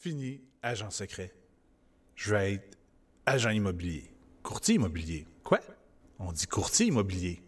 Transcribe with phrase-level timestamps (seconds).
[0.00, 1.34] Fini, agent secret.
[2.14, 2.78] Je vais être
[3.26, 4.08] agent immobilier.
[4.44, 5.26] Courtier immobilier.
[5.42, 5.58] Quoi?
[6.20, 7.42] On dit courtier immobilier.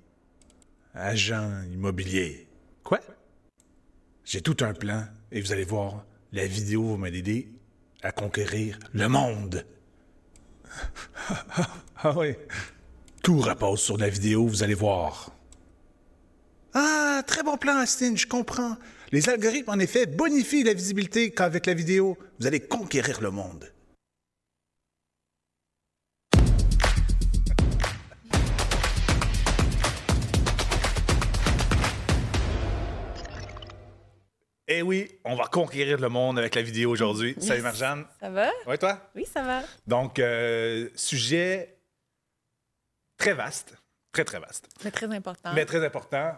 [0.93, 2.49] Agent immobilier.
[2.83, 2.99] Quoi?
[4.25, 7.53] J'ai tout un plan et vous allez voir, la vidéo va m'aider
[8.03, 9.65] à conquérir le monde.
[11.99, 12.35] ah oui.
[13.23, 15.31] Tout repose sur la vidéo, vous allez voir.
[16.75, 18.77] Ah, très bon plan, Austin, je comprends.
[19.13, 23.73] Les algorithmes, en effet, bonifient la visibilité qu'avec la vidéo, vous allez conquérir le monde.
[34.69, 37.35] Eh oui, on va conquérir le monde avec la vidéo aujourd'hui.
[37.41, 38.07] Salut Marjane.
[38.21, 38.53] Ça va?
[38.69, 39.11] Ouais, toi?
[39.17, 39.63] Oui, ça va.
[39.89, 41.81] Donc, euh, sujet
[43.17, 43.75] très vaste.
[44.13, 44.69] Très, très vaste.
[44.85, 45.53] Mais très important.
[45.53, 46.37] Mais très important.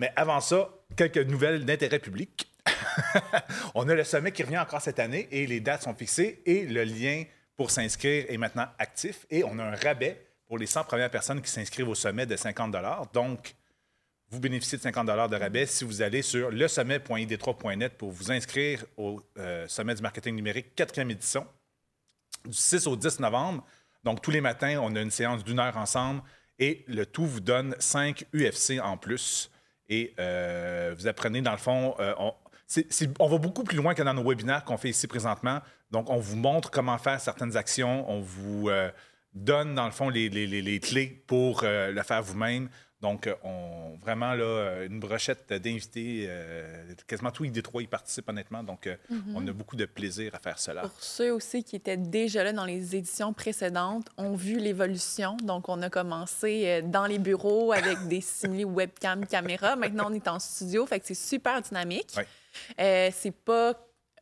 [0.00, 2.50] Mais avant ça, quelques nouvelles d'intérêt public.
[3.74, 6.64] on a le sommet qui revient encore cette année et les dates sont fixées et
[6.64, 10.84] le lien pour s'inscrire est maintenant actif et on a un rabais pour les 100
[10.84, 12.74] premières personnes qui s'inscrivent au sommet de 50
[13.12, 13.54] Donc,
[14.30, 18.82] vous bénéficiez de 50 de rabais si vous allez sur le sommet.id3.net pour vous inscrire
[18.96, 21.46] au euh, sommet du marketing numérique, quatrième édition,
[22.46, 23.66] du 6 au 10 novembre.
[24.02, 26.22] Donc, tous les matins, on a une séance d'une heure ensemble
[26.58, 29.50] et le tout vous donne 5 UFC en plus.
[29.90, 32.14] Et euh, vous apprenez, dans le fond, euh,
[33.18, 35.60] on, va beaucoup plus loin que dans nos webinaires qu'on fait ici présentement.
[35.90, 38.70] Donc, on vous montre comment faire certaines actions, on vous
[39.34, 42.68] donne, dans le fond, les, les, les clés pour le faire vous-même.
[43.00, 47.86] Donc, euh, on, vraiment, là, euh, une brochette d'invités, euh, quasiment tous les Détroit y
[47.86, 48.62] participent, honnêtement.
[48.62, 49.34] Donc, mhm.
[49.34, 50.82] on a beaucoup de plaisir à faire cela.
[50.82, 55.36] Pour ceux aussi qui étaient déjà là dans les éditions précédentes, ont vu l'évolution.
[55.42, 59.76] Donc, on a commencé dans les bureaux avec des simili webcam, caméra.
[59.76, 62.14] Maintenant, on est en studio, fait que c'est super dynamique.
[62.76, 63.74] c'est pas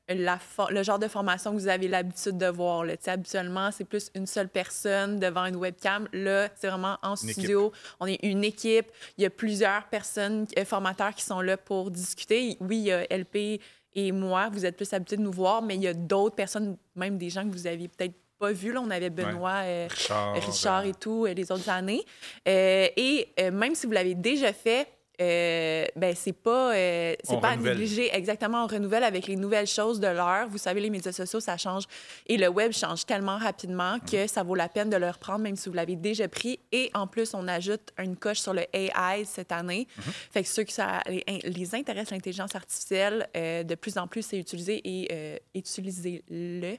[0.08, 2.84] le genre de formation que vous avez l'habitude de voir.
[2.84, 2.94] Là.
[3.06, 6.08] Habituellement, c'est plus une seule personne devant une webcam.
[6.12, 7.72] Là, c'est vraiment en studio.
[8.00, 8.86] On est une équipe.
[9.16, 12.56] Il y a plusieurs personnes, euh, formateurs qui sont là pour discuter.
[12.60, 13.60] Oui, il y a LP
[13.94, 14.48] et moi.
[14.50, 17.30] Vous êtes plus habitués de nous voir, mais il y a d'autres personnes, même des
[17.30, 18.72] gens que vous aviez peut-être pas vu.
[18.72, 19.88] Là, on avait Benoît, euh,
[20.34, 22.04] Richard, et tout les autres années.
[22.46, 24.86] Euh, et même si vous l'avez déjà fait,
[25.20, 28.14] euh, ben c'est pas euh, c'est pas à négliger.
[28.14, 30.48] Exactement on renouvelle avec les nouvelles choses de l'heure.
[30.48, 31.84] Vous savez les médias sociaux ça change
[32.26, 34.28] et le web change tellement rapidement que mm.
[34.28, 36.60] ça vaut la peine de le reprendre même si vous l'avez déjà pris.
[36.70, 39.88] Et en plus on ajoute une coche sur le AI cette année.
[39.88, 40.12] Mm-hmm.
[40.32, 44.22] fait que ceux qui ça les, les intéresse l'intelligence artificielle euh, de plus en plus
[44.22, 46.76] c'est utilisé et utiliser le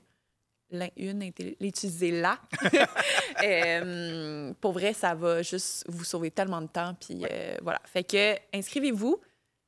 [0.71, 2.39] une, l'utiliser là.
[3.43, 6.95] euh, pour vrai, ça va juste vous sauver tellement de temps.
[6.99, 7.81] Puis euh, voilà.
[7.85, 9.19] Fait que inscrivez-vous.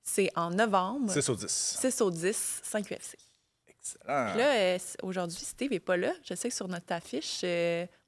[0.03, 1.11] C'est en novembre.
[1.11, 1.77] 6 au 10.
[1.79, 3.17] 6 au 10, 5 UFC.
[3.67, 4.35] Excellent.
[4.35, 6.11] là, euh, aujourd'hui, Steve n'est pas là.
[6.27, 7.45] Je sais que sur notre affiche,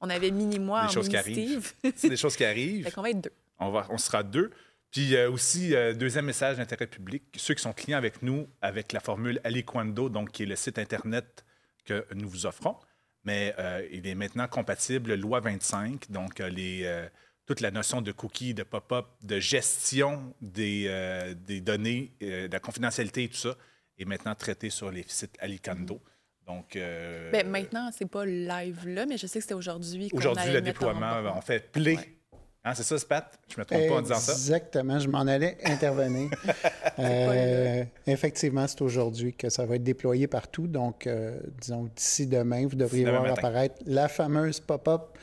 [0.01, 1.73] on avait mini-moi en mini Steve.
[1.95, 2.83] C'est des choses qui arrivent.
[2.83, 3.33] fait qu'on va être deux.
[3.59, 4.49] On, va, on sera deux.
[4.89, 9.39] Puis aussi, deuxième message d'intérêt public, ceux qui sont clients avec nous, avec la formule
[9.43, 11.43] Aliquando, donc qui est le site Internet
[11.83, 12.75] que nous vous offrons,
[13.23, 17.07] mais euh, il est maintenant compatible loi 25, donc euh, les, euh,
[17.45, 23.23] toute la notion de cookies, de pop-up, de gestion des, des données, de la confidentialité
[23.23, 23.55] et tout ça
[23.97, 26.01] est maintenant traité sur les sites Alicando.
[26.47, 30.09] Donc, Bien, maintenant, c'est pas live là, mais je sais que c'était aujourd'hui.
[30.13, 31.97] Aujourd'hui, le déploiement, on fait play
[32.65, 33.39] Hein, c'est ça, Spat?
[33.53, 34.31] Je me trompe pas en disant ça?
[34.31, 36.29] Exactement, je m'en allais intervenir.
[36.99, 40.67] euh, effectivement, c'est aujourd'hui que ça va être déployé partout.
[40.67, 45.17] Donc, euh, disons, d'ici demain, vous devriez voir apparaître la fameuse pop-up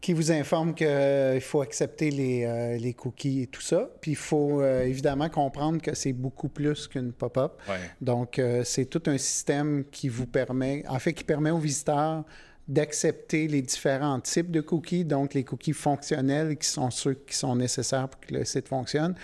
[0.00, 3.88] qui vous informe qu'il euh, faut accepter les, euh, les, cookies et tout ça.
[4.00, 7.60] Puis il faut évidemment comprendre que c'est beaucoup plus qu'une pop-up.
[8.00, 12.22] Donc, c'est tout un système qui vous permet, en fait, qui permet aux visiteurs
[12.68, 17.56] d'accepter les différents types de cookies, donc les cookies fonctionnels qui sont ceux qui sont
[17.56, 19.14] nécessaires pour que le site fonctionne.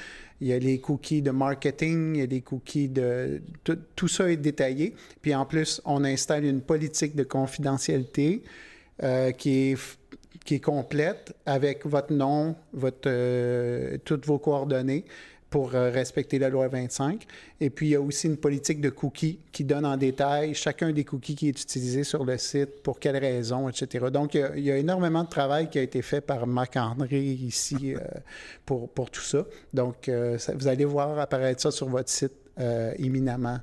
[0.40, 3.42] Il y a les cookies de marketing, il y a des cookies de...
[3.64, 4.94] Tout, ça est détaillé.
[5.20, 8.42] Puis en plus, on installe une politique de confidentialité
[9.02, 9.78] euh, qui est
[10.48, 15.04] qui est complète avec votre nom, votre, euh, toutes vos coordonnées
[15.50, 17.26] pour euh, respecter la loi 25.
[17.60, 20.92] Et puis, il y a aussi une politique de cookies qui donne en détail chacun
[20.92, 24.06] des cookies qui est utilisé sur le site, pour quelles raisons, etc.
[24.12, 28.00] Donc, il y a, énormément de travail qui a été fait par Marc-André ici euh,
[28.66, 29.44] pour, pour tout ça.
[29.72, 32.32] Donc, euh, vous allez voir apparaître ça sur votre site
[32.96, 33.60] éminemment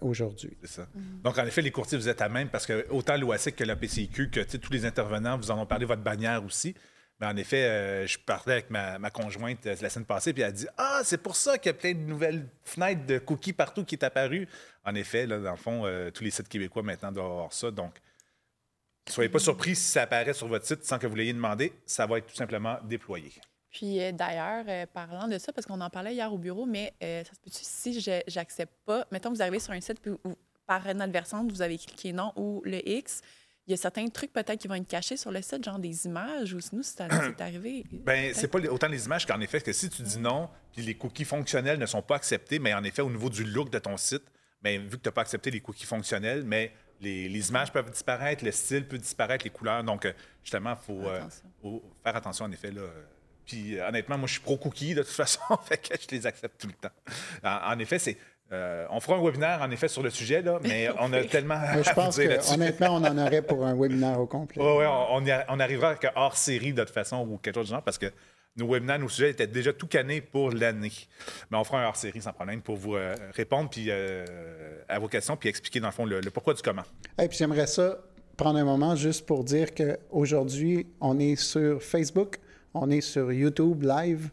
[0.00, 0.56] aujourd'hui.
[0.62, 0.86] C'est ça.
[1.22, 3.76] Donc, en effet, les courtiers, vous êtes à même parce que autant l'OASIC que la
[3.76, 6.74] PCQ, que tous les intervenants vous en ont parlé, votre bannière aussi.
[7.20, 10.42] Mais en effet, euh, je parlais avec ma, ma conjointe euh, la semaine passée, puis
[10.42, 13.18] elle a dit Ah, c'est pour ça qu'il y a plein de nouvelles fenêtres de
[13.18, 14.48] cookies partout qui est apparu.
[14.84, 17.70] En effet, là, dans le fond, euh, tous les sites québécois maintenant doivent avoir ça.
[17.70, 18.00] Donc,
[19.06, 21.74] soyez pas surpris si ça apparaît sur votre site sans que vous l'ayez demandé.
[21.84, 23.30] Ça va être tout simplement déployé.
[23.70, 27.40] Puis d'ailleurs, parlant de ça, parce qu'on en parlait hier au bureau, mais ça se
[27.40, 30.34] peut-tu si j'accepte pas, mettons vous arrivez sur un site puis où,
[30.66, 33.20] par inadvertance vous avez cliqué non ou le X,
[33.66, 36.06] il y a certains trucs peut-être qui vont être cachés sur le site, genre des
[36.06, 37.84] images ou sinon c'est c'est arrivé.
[37.92, 40.94] Ben, c'est pas autant les images qu'en effet que si tu dis non, puis les
[40.94, 43.96] cookies fonctionnels ne sont pas acceptés, mais en effet, au niveau du look de ton
[43.96, 44.24] site,
[44.62, 47.90] ben, vu que tu n'as pas accepté les cookies fonctionnels, mais les, les images peuvent
[47.90, 49.82] disparaître, le style peut disparaître, les couleurs.
[49.84, 50.12] Donc, euh,
[50.42, 51.50] justement, il faut, euh, Attention.
[51.62, 52.70] faut faire attention, en effet.
[52.70, 52.82] Là.
[53.46, 56.60] Puis, euh, honnêtement, moi, je suis pro-cookies, de toute façon, fait que je les accepte
[56.60, 56.92] tout le temps.
[57.42, 58.18] En, en effet, c'est.
[58.52, 61.60] Euh, on fera un webinaire, en effet, sur le sujet, là, mais on a tellement.
[61.72, 64.62] Je à vous pense dire que, honnêtement, on en aurait pour un webinaire au complet.
[64.62, 67.82] Oui, ouais, on, arrivera avec hors série de toute façon ou quelque chose du genre
[67.82, 68.06] parce que
[68.56, 70.92] nos webinaires, nos sujets étaient déjà tout canés pour l'année.
[71.50, 74.24] Mais on fera un hors série sans problème pour vous euh, répondre puis, euh,
[74.88, 76.82] à vos questions puis expliquer dans le fond le, le pourquoi du comment.
[77.20, 77.98] Et puis j'aimerais ça
[78.36, 82.38] prendre un moment juste pour dire qu'aujourd'hui, on est sur Facebook,
[82.74, 84.30] on est sur YouTube Live,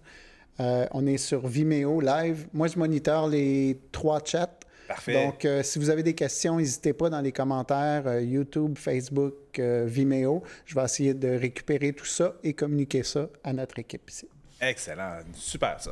[0.60, 2.48] euh, on est sur Vimeo Live.
[2.54, 4.50] Moi, je moniteur les trois chats.
[4.88, 5.26] Parfait.
[5.26, 9.60] Donc, euh, si vous avez des questions, n'hésitez pas dans les commentaires euh, YouTube, Facebook,
[9.60, 10.44] euh, Vimeo.
[10.66, 14.30] Je vais essayer de récupérer tout ça et communiquer ça à notre équipe ici.
[14.62, 15.92] Excellent, super ça.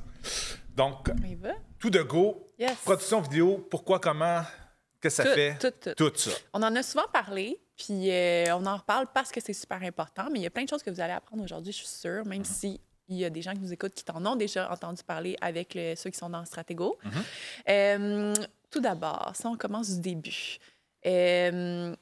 [0.76, 1.10] Donc,
[1.78, 2.76] tout de go, Yes.
[2.86, 4.42] production vidéo, pourquoi, comment,
[5.02, 5.58] qu'est-ce que ça fait?
[5.60, 6.10] tout, tout.
[6.10, 6.32] Tout ça?
[6.54, 10.30] On en a souvent parlé, puis euh, on en reparle parce que c'est super important,
[10.32, 12.26] mais il y a plein de choses que vous allez apprendre aujourd'hui, je suis sûre,
[12.26, 15.04] même si il y a des gens qui nous écoutent qui t'en ont déjà entendu
[15.04, 16.98] parler avec le- ceux qui sont dans Stratégo.
[17.70, 18.34] Euh,
[18.72, 20.58] tout d'abord, si on commence du début,
[21.06, 21.96] euh,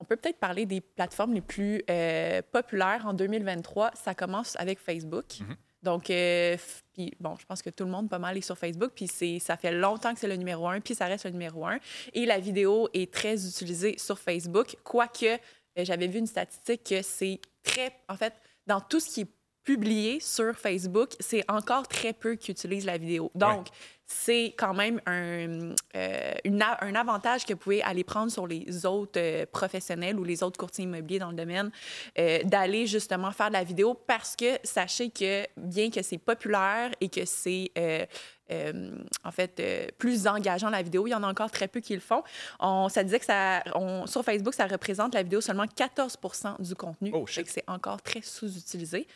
[0.00, 3.92] on peut peut-être parler des plateformes les plus euh, populaires en 2023.
[3.94, 5.38] Ça commence avec Facebook.
[5.82, 8.58] Donc, euh, f- puis bon, je pense que tout le monde pas mal est sur
[8.58, 11.30] Facebook, puis c'est, ça fait longtemps que c'est le numéro un, puis ça reste le
[11.30, 11.78] numéro un.
[12.14, 15.38] Et la vidéo est très utilisée sur Facebook, quoique euh,
[15.78, 18.34] j'avais vu une statistique que c'est très, en fait,
[18.66, 19.28] dans tout ce qui est
[19.68, 23.30] publié sur Facebook, c'est encore très peu qui utilisent la vidéo.
[23.34, 23.66] Donc,
[24.10, 28.86] c'est quand même un, euh, une un avantage que vous pouvez aller prendre sur les
[28.86, 31.70] autres euh, professionnels ou les autres courtiers immobiliers dans le domaine,
[32.18, 36.90] euh, d'aller justement faire de la vidéo parce que sachez que bien que c'est populaire
[37.02, 38.06] et que c'est euh,
[39.24, 41.92] en fait euh, plus engageant la vidéo, il y en a encore très peu qui
[41.92, 42.22] le font.
[42.60, 46.74] On, ça disait que ça, on- sur Facebook, ça représente la vidéo seulement 14% du
[46.74, 47.10] contenu.
[47.12, 49.06] Oh, Fait que c'est encore très sous-utilisé.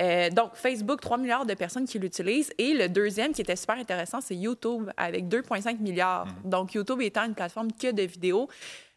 [0.00, 2.50] Euh, donc, Facebook, 3 milliards de personnes qui l'utilisent.
[2.56, 6.28] Et le deuxième qui était super intéressant, c'est YouTube avec 2,5 milliards.
[6.44, 8.48] Donc, YouTube étant une plateforme que de vidéos,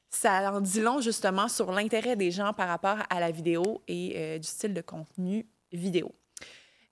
[0.10, 4.14] ça en dit long justement sur l'intérêt des gens par rapport à la vidéo et
[4.16, 6.12] euh, du style de contenu vidéo.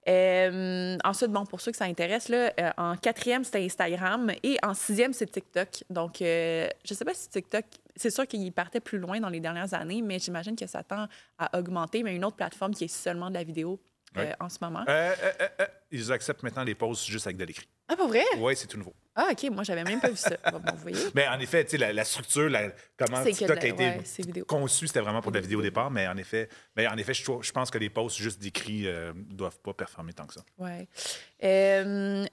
[0.07, 4.57] Euh, ensuite, bon, pour ceux que ça intéresse, là, euh, en quatrième, c'était Instagram et
[4.63, 5.83] en sixième, c'est TikTok.
[5.89, 9.29] Donc, euh, je ne sais pas si TikTok, c'est sûr qu'il partait plus loin dans
[9.29, 11.07] les dernières années, mais j'imagine que ça tend
[11.37, 12.01] à augmenter.
[12.01, 13.79] Mais une autre plateforme qui est seulement de la vidéo
[14.17, 14.83] euh, en ce moment.
[14.87, 17.67] Euh, euh, euh, euh, ils acceptent maintenant les posts juste avec de l'écrit.
[17.87, 18.23] Ah, pas vrai?
[18.37, 18.93] Oui, c'est tout nouveau.
[19.15, 20.35] Ah, OK, moi, j'avais même pas vu ça.
[20.51, 20.99] Bon, bon, vous voyez?
[21.15, 25.01] Mais en effet, la, la structure, la- comment TikTok de- a été ouais, conçu, c'était
[25.01, 27.71] vraiment pour de la vidéo au départ, mais en effet, mais en effet je, pense
[27.71, 30.41] que les posts juste d'écrit ne doivent pas performer tant que ça.
[30.59, 30.87] Oui.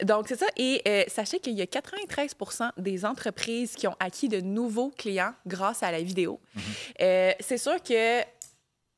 [0.02, 0.46] donc, c'est ça.
[0.56, 5.82] Et sachez qu'il y a 93% des entreprises qui ont acquis de nouveaux clients grâce
[5.82, 6.40] à la vidéo.
[7.00, 8.22] Euh, c'est sûr que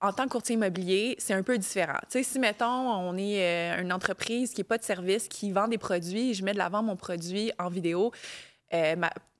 [0.00, 1.98] en tant que courtier immobilier, c'est un peu différent.
[2.02, 5.50] Tu sais, si, mettons, on est euh, une entreprise qui n'est pas de service, qui
[5.50, 8.12] vend des produits, je mets de l'avant mon produit en vidéo,
[8.74, 8.94] euh,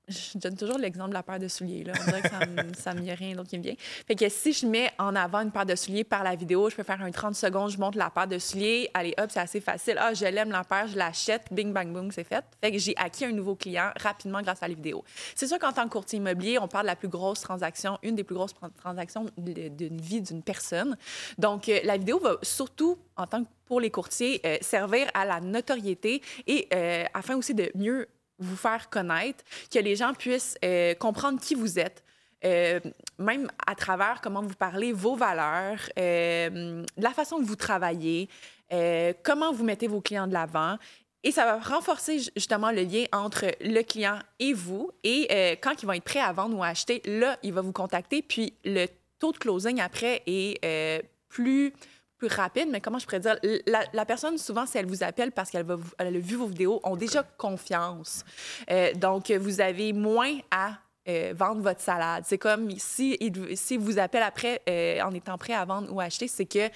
[0.08, 1.84] je donne toujours l'exemple de la paire de souliers.
[1.84, 1.92] Là.
[2.00, 3.74] On dirait que ça me, ça me y rien qui me vient.
[4.06, 6.76] Fait que si je mets en avant une paire de souliers par la vidéo, je
[6.76, 8.90] peux faire un 30 secondes, je montre la paire de souliers.
[8.94, 9.96] Allez, hop, c'est assez facile.
[9.98, 11.46] Ah, je l'aime la paire, je l'achète.
[11.50, 12.44] Bing, bang, boom, c'est fait.
[12.60, 15.04] Fait que j'ai acquis un nouveau client rapidement grâce à la vidéo.
[15.34, 18.14] C'est sûr qu'en tant que courtier immobilier, on parle de la plus grosse transaction, une
[18.14, 20.96] des plus grosses tran- transactions d'une vie d'une personne.
[21.38, 25.24] Donc, euh, la vidéo va surtout, en tant que pour les courtiers, euh, servir à
[25.26, 30.56] la notoriété et euh, afin aussi de mieux vous faire connaître, que les gens puissent
[30.64, 32.02] euh, comprendre qui vous êtes,
[32.44, 32.78] euh,
[33.18, 38.28] même à travers comment vous parlez, vos valeurs, euh, la façon que vous travaillez,
[39.22, 40.76] comment vous mettez vos clients de l'avant.
[41.24, 44.92] Et ça va renforcer ju- justement le lien entre le client et vous.
[45.02, 45.26] Et
[45.60, 48.22] quand ils vont être prêts à vendre ou à acheter, là, il va vous contacter.
[48.22, 48.86] Puis le
[49.18, 51.72] taux de closing après est plus
[52.18, 53.38] plus rapide, mais comment je pourrais dire?
[53.66, 55.64] La, la personne, souvent, si elle vous appelle parce qu'elle
[55.98, 58.24] elle a vu vos vidéos, ont déjà confiance.
[58.70, 62.24] Euh, donc, vous avez moins à euh, vendre votre salade.
[62.26, 66.00] C'est comme si il si vous appelle après euh, en étant prêt à vendre ou
[66.00, 66.68] acheter, c'est que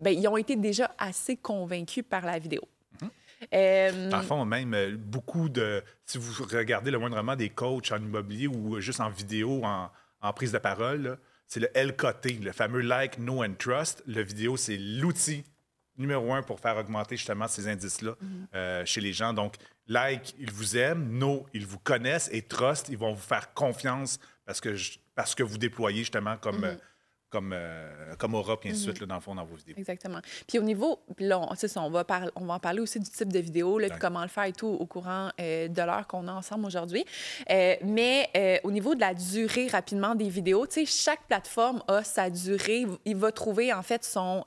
[0.00, 2.62] ben, ils ont été déjà assez convaincus par la vidéo.
[3.00, 3.10] Mhm.
[3.54, 5.84] Euh, fond, même beaucoup de.
[6.04, 9.88] Si vous regardez le moindrement des coachs en immobilier ou juste en vidéo, en,
[10.20, 14.02] en prise de parole, là, c'est le LKT, le fameux Like, Know and Trust.
[14.06, 15.44] Le vidéo, c'est l'outil
[15.96, 18.14] numéro un pour faire augmenter justement ces indices-là
[18.54, 19.32] euh, chez les gens.
[19.32, 19.54] Donc,
[19.88, 21.08] Like, ils vous aiment.
[21.10, 22.28] Know, ils vous connaissent.
[22.32, 26.36] Et Trust, ils vont vous faire confiance parce que, je- parce que vous déployez justement
[26.36, 26.76] comme, euh,
[27.30, 29.76] comme, euh, comme Aura, puis ainsi de suite, là, dans le fond, dans vos vidéos.
[29.76, 30.20] Exactement.
[30.46, 33.00] Puis au niveau, puis là, on, ça, on, va par- on va en parler aussi
[33.00, 35.82] du type de vidéo, là, puis comment le faire et tout au courant euh, de
[35.82, 37.04] l'heure qu'on a ensemble aujourd'hui.
[37.50, 41.82] Euh, mais euh, au niveau de la durée rapidement des vidéos, tu sais, chaque plateforme
[41.88, 42.86] a sa durée.
[43.04, 44.44] Il va trouver en fait son.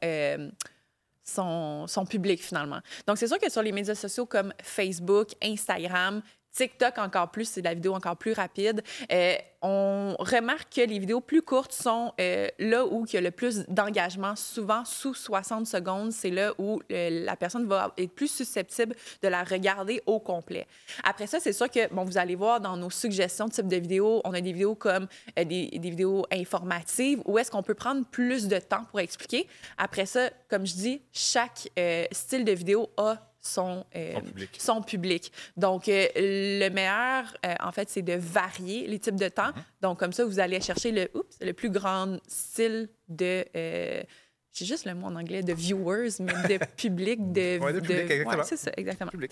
[1.23, 2.79] son, son public finalement.
[3.05, 6.23] Donc, c'est sûr que sur les médias sociaux comme Facebook, Instagram,
[6.59, 8.83] TikTok encore plus, c'est la vidéo encore plus rapide.
[9.13, 13.21] Euh, on remarque que les vidéos plus courtes sont euh, là où il y a
[13.21, 16.11] le plus d'engagement, souvent sous 60 secondes.
[16.11, 20.67] C'est là où euh, la personne va être plus susceptible de la regarder au complet.
[21.05, 23.77] Après ça, c'est sûr que bon, vous allez voir dans nos suggestions de type de
[23.77, 28.05] vidéos, on a des vidéos comme des, des vidéos informatives où est-ce qu'on peut prendre
[28.05, 29.47] plus de temps pour expliquer.
[29.77, 31.69] Après ça, comme je dis, chaque
[32.11, 34.57] style de vidéo a son, euh, Son public.
[34.59, 35.31] son public.
[35.57, 39.47] Donc, euh, le meilleur, euh, en fait, c'est de varier les types de temps.
[39.47, 39.63] Mhm.
[39.81, 43.45] Donc, comme ça, vous allez chercher le, oups, le plus grand style de...
[43.53, 47.59] j'ai juste le mot en anglais de viewers, mais de public, de...
[47.59, 48.37] Ouais, de public, exactement.
[48.37, 49.11] ouais, c'est ça, exactement.
[49.11, 49.31] Public.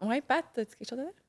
[0.00, 1.23] Ouais, Pat, as-tu quelque chose à dire?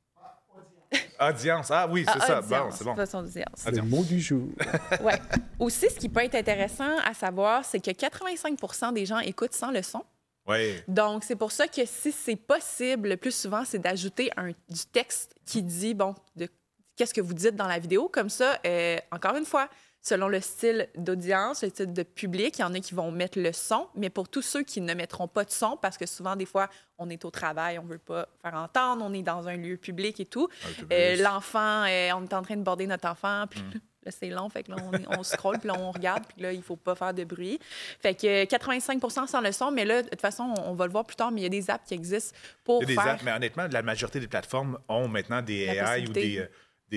[1.19, 1.71] Audience.
[1.71, 2.41] Ah oui, c'est Ah, ça.
[2.41, 2.95] Bon, c'est bon.
[2.95, 3.63] façon d'audience.
[3.65, 3.87] Le Audience.
[3.87, 4.47] mot du jour.
[5.01, 5.19] Ouais.
[5.59, 9.71] Aussi, ce qui peut être intéressant à savoir, c'est que 85% des gens écoutent sans
[9.71, 10.03] le son.
[10.47, 10.75] Oui.
[10.87, 14.85] Donc, c'est pour ça que si c'est possible, le plus souvent, c'est d'ajouter un, du
[14.91, 16.47] texte qui dit, bon, de
[16.95, 18.09] qu'est-ce que vous dites dans la vidéo.
[18.11, 19.67] Comme ça, euh, encore une fois,
[20.05, 23.39] selon le style d'audience, le style de public, il y en a qui vont mettre
[23.39, 26.35] le son, mais pour tous ceux qui ne mettront pas de son, parce que souvent,
[26.35, 26.69] des fois,
[26.99, 29.77] on est au travail, on ne veut pas faire entendre, on est dans un lieu
[29.77, 30.47] public et tout.
[30.91, 33.59] Euh, L'enfant, euh, on est en train de border notre enfant, puis
[34.03, 34.77] là, c'est long, fait que là,
[35.09, 37.57] on, on scrolle, puis là, on regarde, puis là, il faut pas faire de bruit.
[37.99, 40.85] Fait que euh, 85% sans le son, mais là, de toute façon, on, on va
[40.85, 42.93] le voir plus tard, mais il y a des apps qui existent pour Il y
[42.93, 43.13] a des faire...
[43.13, 46.47] apps, mais honnêtement, la majorité des plateformes ont maintenant des La AI ou des, euh,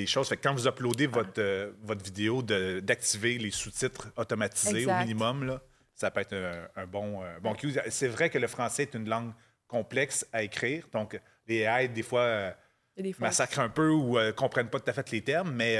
[0.00, 0.28] des choses.
[0.28, 4.96] Fait que quand vous uploadez votre, euh, votre vidéo, d'activer les sous-titres automatisés Exact.
[4.96, 5.60] au minimum, là,
[5.94, 7.74] ça peut être un, un bon, euh, bon cue.
[7.90, 9.32] C'est vrai que le français est une langue
[9.66, 10.86] complexe à écrire.
[10.92, 12.50] Donc, les AI, des fois, euh,
[12.96, 15.78] des fois- massacrent un peu ou ne comprennent pas tout à fait les termes, mais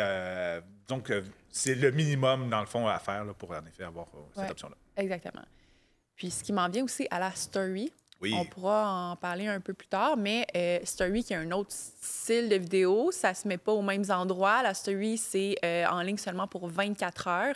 [0.88, 1.12] donc,
[1.50, 4.50] c'est le minimum, dans le fond, à faire là, pour en effet avoir cette Ouais.
[4.50, 4.76] option-là.
[4.96, 5.44] Exactement.
[6.16, 9.74] Puis ce qui m'en vient aussi à la story, On pourra en parler un peu
[9.74, 13.58] plus tard, mais euh, story qui est un autre style de vidéo, ça se met
[13.58, 14.62] pas aux mêmes endroits.
[14.62, 17.54] La story, c'est euh, en ligne seulement pour 24 heures.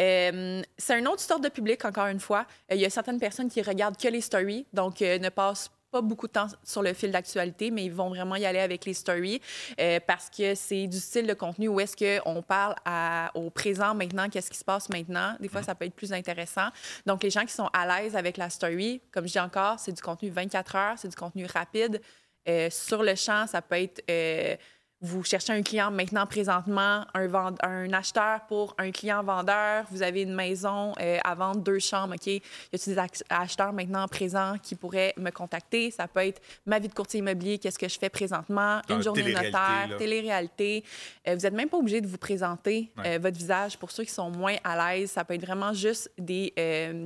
[0.00, 2.46] Euh, c'est une autre sorte de public, encore une fois.
[2.70, 6.26] Il y a certaines personnes qui regardent que les stories, donc ne passent pas beaucoup
[6.26, 9.40] de temps sur le fil d'actualité, mais ils vont vraiment y aller avec les stories
[9.80, 13.94] euh, parce que c'est du style de contenu où est-ce qu'on parle à- au présent
[13.94, 15.34] maintenant, qu'est-ce qui se passe maintenant.
[15.40, 16.68] Des fois, ça peut être plus intéressant.
[17.06, 19.92] Donc, les gens qui sont à l'aise avec la story, comme je dis encore, c'est
[19.92, 22.00] du contenu 24 heures, c'est du contenu rapide.
[22.48, 24.56] Euh, sur le champ, ça peut être euh,
[25.00, 29.84] vous cherchez un client maintenant, présentement, un, vend- un acheteur pour un client vendeur.
[29.92, 32.14] Vous avez une maison euh, à vendre, deux chambres.
[32.14, 32.26] OK?
[32.26, 32.36] Y
[32.74, 35.92] a-t-il des ac- acheteurs maintenant présents qui pourraient me contacter?
[35.92, 39.02] Ça peut être ma vie de courtier immobilier, qu'est-ce que je fais présentement, Dans une
[39.02, 40.82] journée notaire, télé-réalité.
[41.28, 43.16] Euh, vous n'êtes même pas obligé de vous présenter Ouais.
[43.16, 45.12] euh, votre visage pour ceux qui sont moins à l'aise.
[45.12, 46.52] Ça peut être vraiment juste des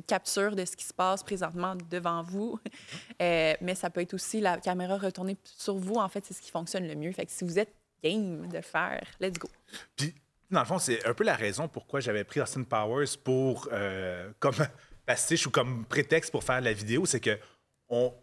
[0.07, 2.59] captures de ce qui se passe présentement devant vous.
[3.21, 5.97] Euh, mais ça peut être aussi la caméra retournée sur vous.
[5.97, 7.13] En fait, c'est ce qui fonctionne le mieux.
[7.13, 7.73] Fait que si vous êtes
[8.03, 9.49] game de le faire, let's go.
[9.97, 10.15] Puis,
[10.51, 14.31] dans le fond, c'est un peu la raison pourquoi j'avais pris Austin Powers pour euh,
[14.39, 14.55] comme
[15.07, 17.39] pastiche ou comme prétexte pour faire la vidéo, c'est que
[17.89, 18.15] on,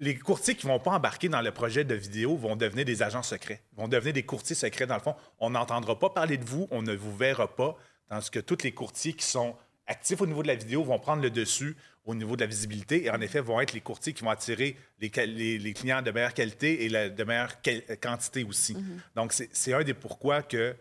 [0.00, 3.22] les courtiers qui vont pas embarquer dans le projet de vidéo vont devenir des agents
[3.22, 4.86] secrets, vont devenir des courtiers secrets.
[4.86, 7.76] Dans le fond, on n'entendra pas parler de vous, on ne vous verra pas,
[8.08, 9.56] tandis que tous les courtiers qui sont
[9.86, 13.04] actifs au niveau de la vidéo vont prendre le dessus au niveau de la visibilité
[13.06, 16.02] et en effet vont être les courtiers qui vont attirer les, qual- les- les clients
[16.02, 17.56] de meilleure qualité et la- de meilleure
[18.02, 18.76] quantité aussi.
[19.14, 20.76] Donc, c'est un des pourquoi que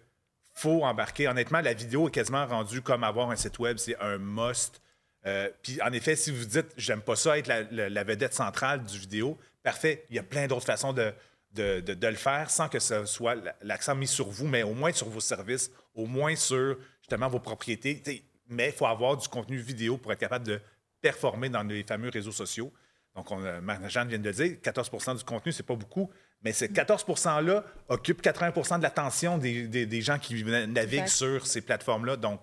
[0.53, 1.27] faut embarquer.
[1.27, 4.82] Honnêtement, la vidéo est quasiment rendue comme avoir un site web, c'est un must.
[5.25, 8.34] Euh, Puis en effet, si vous dites j'aime pas ça être la, la- la vedette
[8.34, 10.06] centrale du vidéo, parfait.
[10.10, 11.13] Il y a plein d'autres façons de,
[11.53, 14.63] de, de- de le faire sans que ce soit la- l'accent mis sur vous, mais
[14.63, 18.01] au moins sur vos services, au moins sur justement vos propriétés.
[18.01, 20.60] T'sais, mais il faut avoir du contenu vidéo pour être capable de
[21.04, 22.72] performer dans les fameux réseaux sociaux.
[23.16, 26.10] Donc, on, euh, Marc-Jeanne vient de le dire, 14% du contenu, c'est pas beaucoup,
[26.42, 31.08] mais ces 14 %-là occupent 80% de l'attention des, des- des gens qui naviguent Exact.
[31.10, 32.16] sur ces plateformes-là.
[32.16, 32.42] Donc,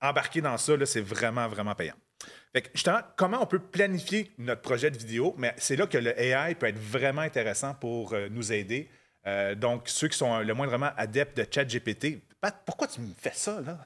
[0.00, 1.94] embarquer dans ça, c'est vraiment, vraiment payant.
[2.54, 5.34] Fait que, justement, comment on peut planifier notre projet de vidéo?
[5.36, 8.88] Mais c'est là que le AI peut être vraiment intéressant pour euh, nous aider.
[9.26, 13.32] Euh, donc, ceux qui sont le moindrement adeptes de ChatGPT, Pat, pourquoi tu me fais
[13.34, 13.78] ça, là?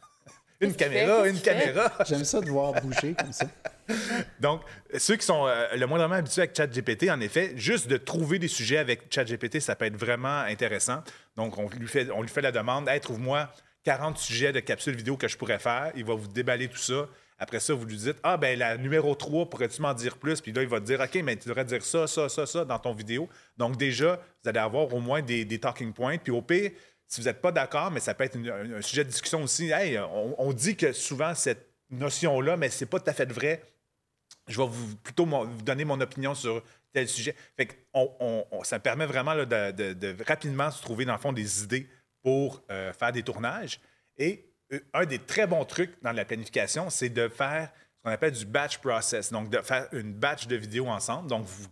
[0.60, 1.90] Une caméra, une caméra.
[2.06, 3.46] J'aime ça de voir bouger comme ça.
[4.40, 4.62] Donc,
[4.98, 8.48] ceux qui sont euh, le moindrement habitués avec ChatGPT, en effet, juste de trouver des
[8.48, 11.02] sujets avec ChatGPT, ça peut être vraiment intéressant.
[11.36, 13.50] Donc, on lui fait, on lui fait la demande Hey, trouve-moi
[13.84, 15.92] 40 sujets de capsules vidéo que je pourrais faire.
[15.96, 17.08] Il va vous déballer tout ça.
[17.38, 20.52] Après ça, vous lui dites Ah, ben la numéro 3, pourrais-tu m'en dire plus Puis
[20.52, 22.78] là, il va te dire OK, mais tu devrais dire ça, ça, ça, ça dans
[22.78, 23.28] ton vidéo.
[23.56, 26.18] Donc, déjà, vous allez avoir au moins des, talking points.
[26.18, 26.72] Puis au pire,
[27.10, 29.70] si vous n'êtes pas d'accord, mais ça peut être un, sujet de discussion aussi.
[29.72, 33.62] Hey, on, dit que souvent cette notion-là, mais c'est pas tout à fait vrai.
[34.46, 36.62] Je vais vous, plutôt vous donner mon opinion sur
[36.92, 37.34] tel sujet.
[37.56, 37.68] Fait
[38.62, 41.88] ça permet vraiment de, rapidement se trouver, dans le fond, des idées
[42.22, 43.80] pour euh, faire des tournages.
[44.16, 48.10] Et euh, un des très bons trucs dans la planification, c'est de faire ce qu'on
[48.10, 49.32] appelle du batch process.
[49.32, 51.28] Donc, de faire une batch de vidéos ensemble.
[51.28, 51.66] Donc, vous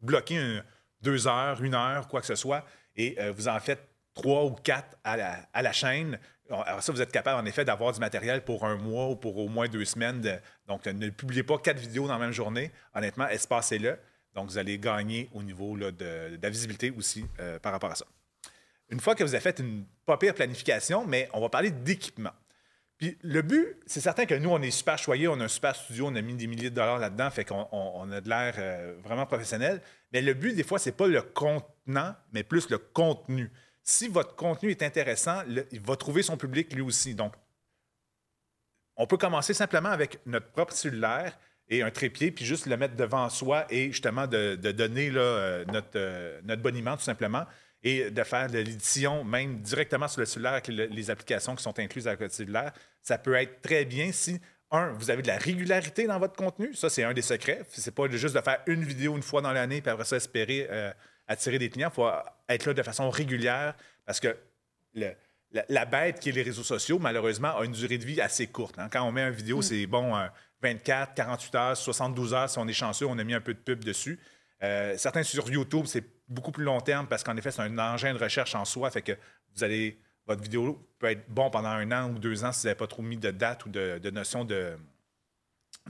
[0.00, 0.60] bloquez
[1.00, 2.66] deux heures, une heure, quoi que ce soit,
[2.96, 6.18] et euh, vous en faites trois ou quatre à la, chaîne.
[6.50, 9.36] Alors ça, vous êtes capable, en effet, d'avoir du matériel pour un mois ou pour
[9.38, 10.22] au moins deux semaines.
[10.66, 12.70] donc, ne publiez pas quatre vidéos dans la même journée.
[12.94, 13.98] Honnêtement, espacez-le.
[14.34, 18.06] Donc, vous allez gagner au niveau de, la visibilité aussi euh, par rapport à ça.
[18.90, 22.32] Une fois que vous avez fait une pas pire planification, mais on va parler d'équipement.
[22.98, 25.74] Puis le but, c'est certain que nous, on est super choyés, on a un super
[25.74, 28.94] studio, on a mis des milliers de dollars là-dedans, fait qu'on a de l'air euh,
[29.02, 29.80] vraiment professionnel.
[30.12, 33.50] Mais le but, des fois, c'est pas le contenant, mais plus le contenu
[33.84, 37.14] si votre contenu est intéressant, il va trouver son public lui aussi.
[37.14, 37.34] Donc,
[38.96, 41.38] on peut commencer simplement avec notre propre cellulaire
[41.68, 45.96] et un trépied, puis juste le mettre devant soi et justement de, donner euh, notre,
[45.96, 47.44] euh, notre boniment tout simplement
[47.82, 51.78] et de faire de l'édition même directement sur le cellulaire avec les applications qui sont
[51.78, 52.72] incluses avec le cellulaire.
[53.02, 56.72] Ça peut être très bien si, un, vous avez de la régularité dans votre contenu.
[56.74, 57.62] Ça, c'est un des secrets.
[57.68, 60.66] C'est pas juste de faire une vidéo une fois dans l'année puis après ça espérer
[60.70, 60.90] euh,
[61.26, 61.90] attirer des clients.
[61.90, 62.10] Il faut
[62.48, 63.74] être là de façon régulière
[64.06, 64.36] parce que
[64.94, 68.78] la, bête qui est les réseaux sociaux, malheureusement, a une durée de vie assez courte.
[68.78, 68.88] Hein.
[68.90, 69.62] Quand on met une vidéo, mm.
[69.62, 70.14] c'est bon,
[70.62, 72.48] 24, 48 heures, 72 heures.
[72.48, 74.18] Si on est chanceux, on a mis un peu de pub dessus.
[74.62, 78.14] Euh, certains sur YouTube, c'est beaucoup plus long terme parce qu'en effet, c'est un engin
[78.14, 78.90] de recherche en soi.
[78.90, 79.12] Fait que
[79.54, 80.00] vous allez.
[80.26, 82.86] Votre vidéo peut être bon pendant un an ou deux ans si vous n'avez pas
[82.86, 84.74] trop mis de date ou de, notion de,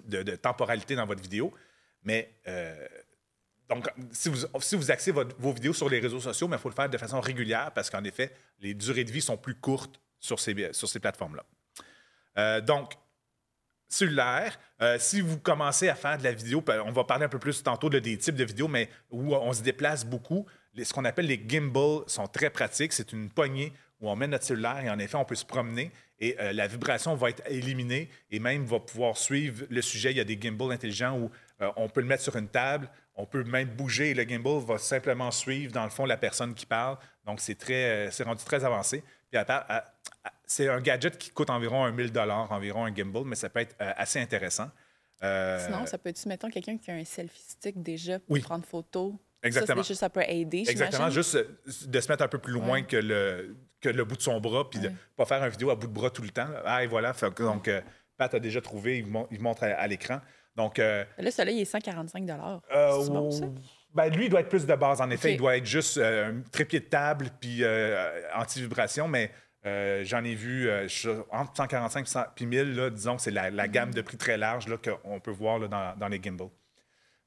[0.07, 1.55] de, temporalité dans votre vidéo.
[2.03, 2.85] Mais euh,
[3.69, 6.89] donc, si vous, si vous vos vidéos sur les réseaux sociaux, il faut le faire
[6.89, 10.73] de façon régulière parce qu'en effet, les durées de vie sont plus courtes sur ces,
[10.73, 11.45] sur ces plateformes-là.
[12.37, 12.93] Euh, donc,
[13.89, 17.29] cellulaire, euh, si vous commencez à faire de la vidéo, ben, on va parler un
[17.29, 20.47] peu plus tantôt de des types de vidéos, mais où on se déplace beaucoup,
[20.77, 22.93] ce qu'on appelle les gimbals sont très pratiques.
[22.93, 25.91] C'est une poignée où on met notre cellulaire et en effet, on peut se promener
[26.19, 30.11] et euh, la vibration va être éliminée et même va pouvoir suivre le sujet.
[30.11, 31.31] Il y a des gimbals intelligents où
[31.77, 34.79] on peut le mettre sur une table, on peut même bouger et le gimbal va
[34.79, 36.97] simplement suivre, dans le fond, la personne qui parle.
[37.27, 39.03] Donc, c'est, très, euh, c'est rendu très avancé.
[39.31, 39.41] Puis,
[40.47, 43.77] c'est un gadget qui coûte environ un 1000 environ un gimbal, mais ça peut être
[43.81, 44.71] euh, assez intéressant.
[45.23, 48.65] Euh, Sinon, ça peut être, mettons, quelqu'un qui a un selfie stick déjà pour prendre
[48.65, 49.19] photo.
[49.43, 49.83] Exactement.
[49.83, 50.65] Ça, ça peut aider.
[50.67, 51.11] Exactement.
[51.11, 51.37] Juste
[51.87, 54.69] de se mettre un peu plus loin que, le, que le bout de son bras,
[54.69, 56.49] puis de ne pas faire une vidéo à bout de bras tout le temps.
[56.65, 57.15] Ah, et voilà.
[57.39, 57.71] donc,
[58.17, 60.21] Pat a déjà trouvé, il, montre à l'écran.
[60.57, 63.47] Donc, euh, là, celui-là, il est 145 euh, C'est bon, ça?
[63.93, 65.33] Ben, lui, il doit être plus de base, en effet.
[65.33, 67.63] Il doit être juste euh, un trépied de table puis
[68.35, 69.31] anti-vibration, mais
[70.05, 70.71] j'en ai vu
[71.31, 72.07] entre 145
[72.41, 75.59] et 1000, là, disons que c'est la, gamme de prix très large qu'on peut voir
[75.59, 76.51] là, dans, les gimbals.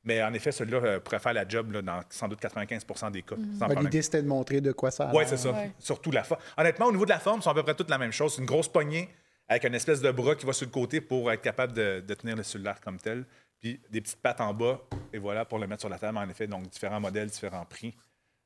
[0.03, 3.35] Mais en effet, celui-là pourrait faire la job dans sans doute 95% des cas.
[3.35, 3.81] Mm-hmm.
[3.81, 5.53] L'idée, c'était de montrer de quoi ça a Oui, c'est ça.
[5.79, 6.39] Surtout la forme.
[6.57, 8.35] Honnêtement, au niveau de la forme, c'est à peu près toutes la même chose.
[8.35, 9.09] C'est une grosse poignée
[9.47, 12.35] avec une espèce de bras qui va sur le côté pour être capable de, tenir
[12.35, 13.25] le cellulaire comme tel.
[13.59, 14.79] Puis des petites pattes en bas,
[15.11, 16.45] et voilà, pour le mettre sur la table, en effet.
[16.45, 17.95] Donc, différents modèles, différents prix.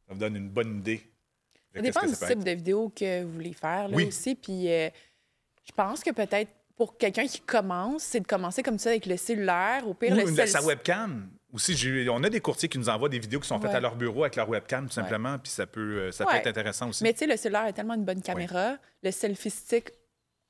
[0.07, 1.01] Ça vous donne une bonne idée.
[1.75, 4.35] Ça dépend du type de vidéo que vous voulez faire là, aussi.
[4.35, 4.89] Puis euh,
[5.65, 9.15] je pense que peut-être pour quelqu'un qui commence, c'est de commencer comme ça avec le
[9.15, 11.29] cellulaire, au pire, Ou le sa webcam.
[11.53, 11.77] Aussi,
[12.09, 14.23] on a des courtiers qui nous envoient des vidéos qui sont faites à leur bureau
[14.23, 17.03] avec leur webcam, tout simplement, puis ça peut, euh, ça peut être intéressant aussi.
[17.03, 18.77] Mais tu sais, le cellulaire a tellement une bonne caméra.
[19.03, 19.91] Le selfie stick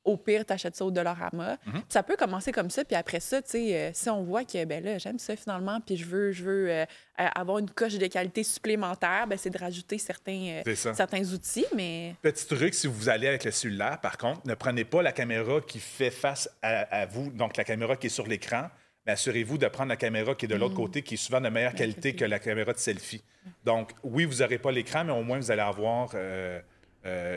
[0.04, 1.58] au pire, tu achètes ça au Dollarama.
[1.66, 1.82] Mhm.
[1.88, 4.66] Ça peut commencer comme ça, puis après ça, tu sais, euh, si on voit que,
[4.66, 6.86] ben là, j'aime ça finalement, puis je veux, je veux euh,
[7.18, 12.16] avoir une coche de qualité supplémentaire, ben, c'est de rajouter certains, euh, certains outils, mais...
[12.22, 15.62] Petit truc, si vous allez avec le cellulaire, par contre, ne prenez pas la caméra
[15.62, 18.70] qui fait face à, vous, donc la caméra qui est sur l'écran,
[19.06, 20.78] mais assurez-vous de prendre la caméra qui est de l'autre mm.
[20.78, 23.24] côté, qui est souvent de meilleure qualité que la caméra de selfie.
[23.64, 26.12] Donc, oui, vous n'aurez pas l'écran, mais au moins, vous allez avoir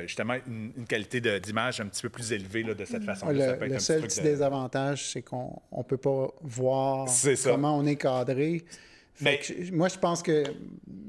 [0.06, 3.28] justement une, qualité d'image un petit peu plus élevée là, de cette façon.
[3.28, 4.24] Le, le seul petit de...
[4.24, 7.08] désavantage, c'est qu'on ne peut pas voir
[7.44, 8.64] comment on est cadré.
[9.20, 10.42] Mais, que, moi, je pense que,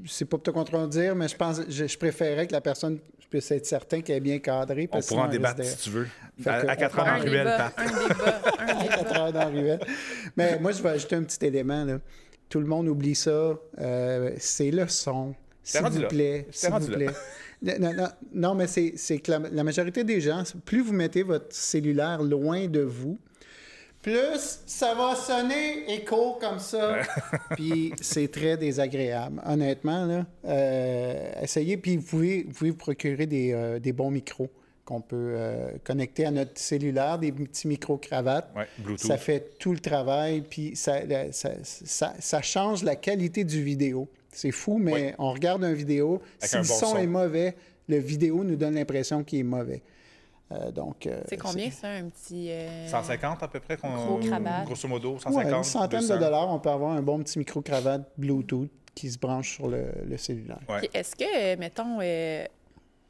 [0.06, 3.50] c'est pas pour te contredire, mais je pense je, je préférais que la personne puisse
[3.50, 4.88] être certain qu'elle est bien cadrée.
[4.92, 6.08] On pourra en débattre si tu veux.
[6.44, 7.74] À, à 4 heures dans la ruelle, Pat.
[7.78, 8.40] Un débat.
[8.58, 8.94] Un débat.
[8.94, 9.80] À 4 heures dans la ruelle.
[10.36, 11.84] Mais moi, je vais ajouter un petit élément.
[11.84, 11.98] Là.
[12.48, 13.58] Tout le monde oublie ça.
[13.78, 15.34] Euh, c'est le son.
[15.62, 16.46] S'il vous plaît.
[16.50, 17.10] S'il vous plaît.
[17.62, 21.54] Non, non, non, mais c'est que la, la, majorité des gens, plus vous mettez votre
[21.54, 23.18] cellulaire loin de vous,
[24.06, 26.98] plus ça va sonner écho comme ça.
[27.56, 30.04] puis c'est très désagréable, honnêtement.
[30.04, 30.26] Là.
[30.44, 34.48] Euh, essayez, puis vous pouvez, vous pouvez procurer des, euh, des bons micros
[34.84, 38.48] qu'on peut euh, connecter à notre cellulaire, des petits micro-cravates.
[38.54, 38.96] Ouais.
[38.96, 41.00] Ça fait tout le travail, puis ça,
[41.32, 44.08] ça, ça, ça change la qualité du vidéo.
[44.36, 45.12] C'est fou, mais Oui.
[45.18, 46.96] on regarde une vidéo, Avec si un le bon son, son.
[46.98, 47.56] est mauvais,
[47.88, 49.82] le vidéo nous donne l'impression qu'il est mauvais.
[50.52, 52.48] Euh, donc, euh, C'est combien ça, un petit.
[52.50, 54.20] euh, 150 à peu près, Gros
[54.66, 55.52] grosso modo, Ouais, 150.
[55.58, 56.14] une centaine 200.
[56.14, 59.86] de dollars, on peut avoir un bon petit micro-cravate Bluetooth qui se branche sur le,
[60.08, 60.60] le cellulaire.
[60.68, 60.88] Ouais.
[60.94, 62.44] Est-ce que, euh, mettons, euh,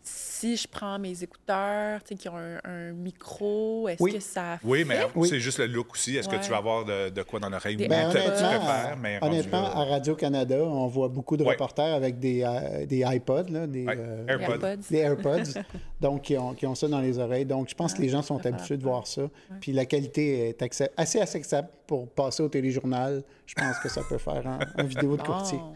[0.09, 4.12] si je prends mes écouteurs, tu sais, qui ont un, un micro, est-ce Oui.
[4.14, 5.07] que ça Oui, mais fait?
[5.16, 5.29] Oui.
[5.29, 6.16] c'est juste le look aussi.
[6.16, 7.75] Est-ce que tu vas avoir de, de quoi dans l'oreille?
[7.77, 7.88] Ou?
[7.88, 11.51] Ben, Tu- tu honnêtement, préfères, mais à Radio-Canada, on voit beaucoup de Ouais.
[11.53, 14.53] reporters avec des, euh, des iPods, là, des, Ouais, euh, AirPods.
[14.53, 14.83] AirPods.
[14.90, 15.61] des AirPods,
[16.01, 17.45] donc qui ont, qui ont ça dans les oreilles.
[17.47, 19.23] Donc, je pense que les gens sont habitués de voir ça.
[19.61, 23.23] Puis la qualité est assez acceptable pour passer au téléjournal.
[23.47, 25.59] Je pense que ça peut faire un, vidéo de courtier.
[25.59, 25.75] Bon.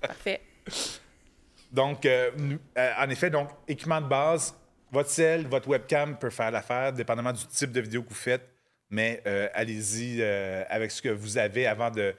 [0.00, 0.40] Parfait.
[1.72, 2.30] Donc, euh,
[2.78, 4.54] euh, en effet, donc, équipement de base,
[4.90, 8.48] votre cell, votre webcam peut faire l'affaire, dépendamment du type de vidéo que vous faites.
[8.88, 12.14] Mais euh, allez-y avec ce que vous avez avant de.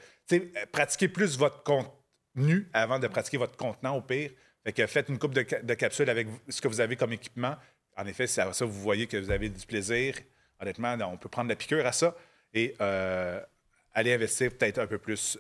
[0.74, 4.32] Pratiquez plus votre contenu avant de pratiquer votre contenant au pire.
[4.66, 7.56] Fait que faites une coupe de, de capsules avec ce que vous avez comme équipement.
[7.96, 10.16] En effet, c'est à ça vous voyez que vous avez du plaisir.
[10.60, 12.14] Honnêtement, on peut prendre la piqûre à ça
[12.54, 15.40] et aller investir peut-être un peu plus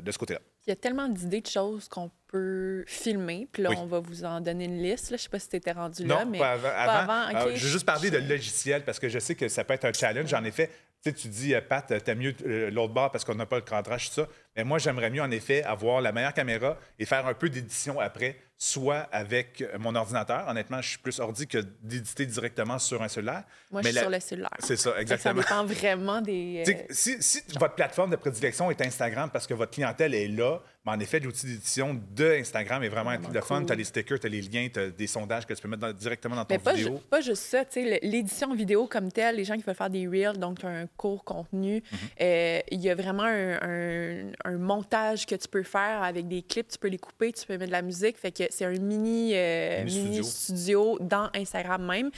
[0.00, 0.40] de ce côté-là.
[0.66, 3.46] Il y a tellement d'idées de choses qu'on peut filmer.
[3.52, 3.76] Puis là, Oui.
[3.78, 5.10] on va vous en donner une liste.
[5.10, 5.16] Là.
[5.16, 6.68] Je sais pas si tu étais rendu Non, là, mais pas avant.
[6.68, 7.12] pas avant.
[7.12, 7.56] avant, Euh, OK.
[7.56, 9.92] je vais juste parler de logiciel parce que je sais que ça peut être un
[9.92, 10.34] challenge.
[10.34, 10.68] En effet,
[11.02, 13.56] tu sais, tu dis, euh, Pat, t'aimes mieux euh, l'autre bord parce qu'on n'a pas
[13.56, 14.28] le cadrage, tout ça.
[14.56, 18.00] Mais moi, j'aimerais mieux, en effet, avoir la meilleure caméra et faire un peu d'édition
[18.00, 20.46] après, soit avec mon ordinateur.
[20.48, 23.44] Honnêtement, je suis plus ordi que d'éditer directement sur un cellulaire.
[23.70, 24.50] Moi, Mais je suis la- sur le cellulaire.
[24.60, 25.42] C'est ça, exactement.
[25.42, 26.64] Ça dépend vraiment des.
[26.66, 30.60] Euh, Si, si votre plateforme de prédilection est Instagram parce que votre clientèle est là,
[30.86, 33.58] mais en effet, l'outil d'édition de Instagram est vraiment Vraiment le fun.
[33.58, 33.66] cool.
[33.66, 35.68] Tu as les stickers, tu as les liens, tu as des sondages que tu peux
[35.68, 36.96] mettre dans- directement dans ton Mais pas, vidéo.
[36.96, 39.74] ju- pas juste ça, tu sais, le- l'édition vidéo comme telle, les gens qui veulent
[39.74, 41.98] faire des reels, donc un court contenu, Mhm.
[42.22, 46.42] euh, il y a vraiment un, un- un montage que tu peux faire avec des
[46.42, 48.70] clips, tu peux les couper, tu peux mettre de la musique, fait que c'est un
[48.70, 50.96] mini, euh, Mini mini studio.
[50.96, 52.10] studio dans Instagram même.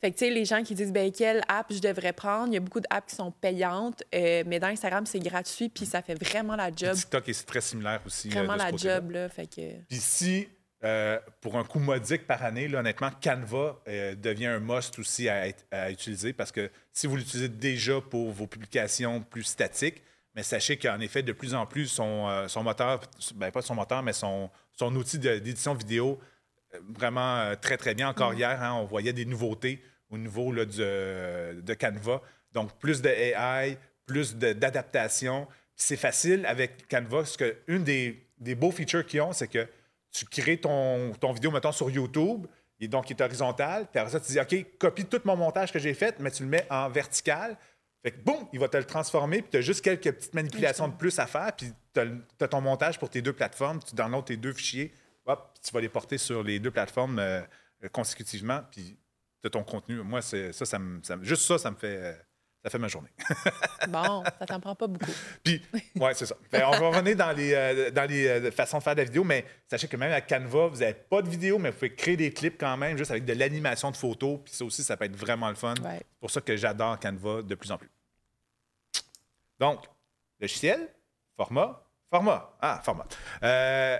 [0.00, 2.54] Fait que, tu sais, les gens qui disent, ben, quelle app je devrais prendre, il
[2.54, 6.02] y a beaucoup d'apps qui sont payantes, euh, mais dans Instagram, c'est gratuit, puis ça
[6.02, 8.28] fait vraiment la job, TikTok est très similaire aussi.
[8.28, 9.62] euh, vraiment de ce la job, là, fait que...
[9.88, 10.48] Puis si,
[10.84, 15.48] euh, pour un coût modique par année, là, honnêtement, Canva devient un must aussi à,
[15.48, 20.02] être- à utiliser parce que si vous l'utilisez déjà pour vos publications plus statiques,
[20.36, 23.00] mais sachez qu'en effet, de plus en plus, son, euh, son moteur,
[23.36, 26.20] ben pas son moteur, mais son, son outil d'édition vidéo,
[26.74, 28.10] euh, vraiment euh, très, très bien.
[28.10, 32.20] Encore hier, hein, on voyait des nouveautés au niveau là, du, de Canva.
[32.52, 35.48] Donc, plus de AI, plus d'adaptation.
[35.74, 39.66] C'est facile avec Canva, parce que une des, des beaux features qu'ils ont, c'est que
[40.10, 42.46] tu crées ton, ton vidéo, mettons, sur YouTube,
[42.78, 45.72] et donc il est horizontal, puis après ça, tu dis, OK, copie tout mon montage
[45.72, 47.56] que j'ai fait, mais tu le mets en vertical.
[48.06, 50.86] Fait que, boum, il va te le transformer, puis tu as juste quelques petites manipulations
[50.86, 54.22] de plus à faire, puis tu as, ton montage pour tes deux plateformes, tu downloads
[54.22, 57.40] tes deux fichiers, hop, tu vas les porter sur les deux plateformes euh,
[57.82, 58.96] euh, consécutivement, puis
[59.42, 59.96] tu as ton contenu.
[60.04, 62.12] Moi, ça, ça me- ça juste ça, ça me fait, euh,
[62.62, 63.10] ça fait ma journée.
[63.88, 65.10] Bon, ça t'en prend pas beaucoup.
[65.44, 65.62] Puis,
[65.96, 66.36] ouais, c'est ça.
[66.50, 69.04] Fait, on va revenir dans les, euh, dans les euh, façons de faire de la
[69.04, 71.94] vidéo, mais sachez que même avec Canva, vous n'avez pas de vidéo, mais vous pouvez
[71.94, 74.40] créer des clips quand même, juste avec de l'animation de photos.
[74.44, 75.74] Puis ça aussi, ça peut être vraiment le fun.
[75.82, 75.98] Ouais.
[75.98, 77.90] C'est pour ça que j'adore Canva de plus en plus.
[79.58, 79.80] Donc,
[80.40, 80.88] logiciel,
[81.36, 82.56] format, format.
[82.60, 83.06] Ah, format.
[83.42, 83.98] Euh,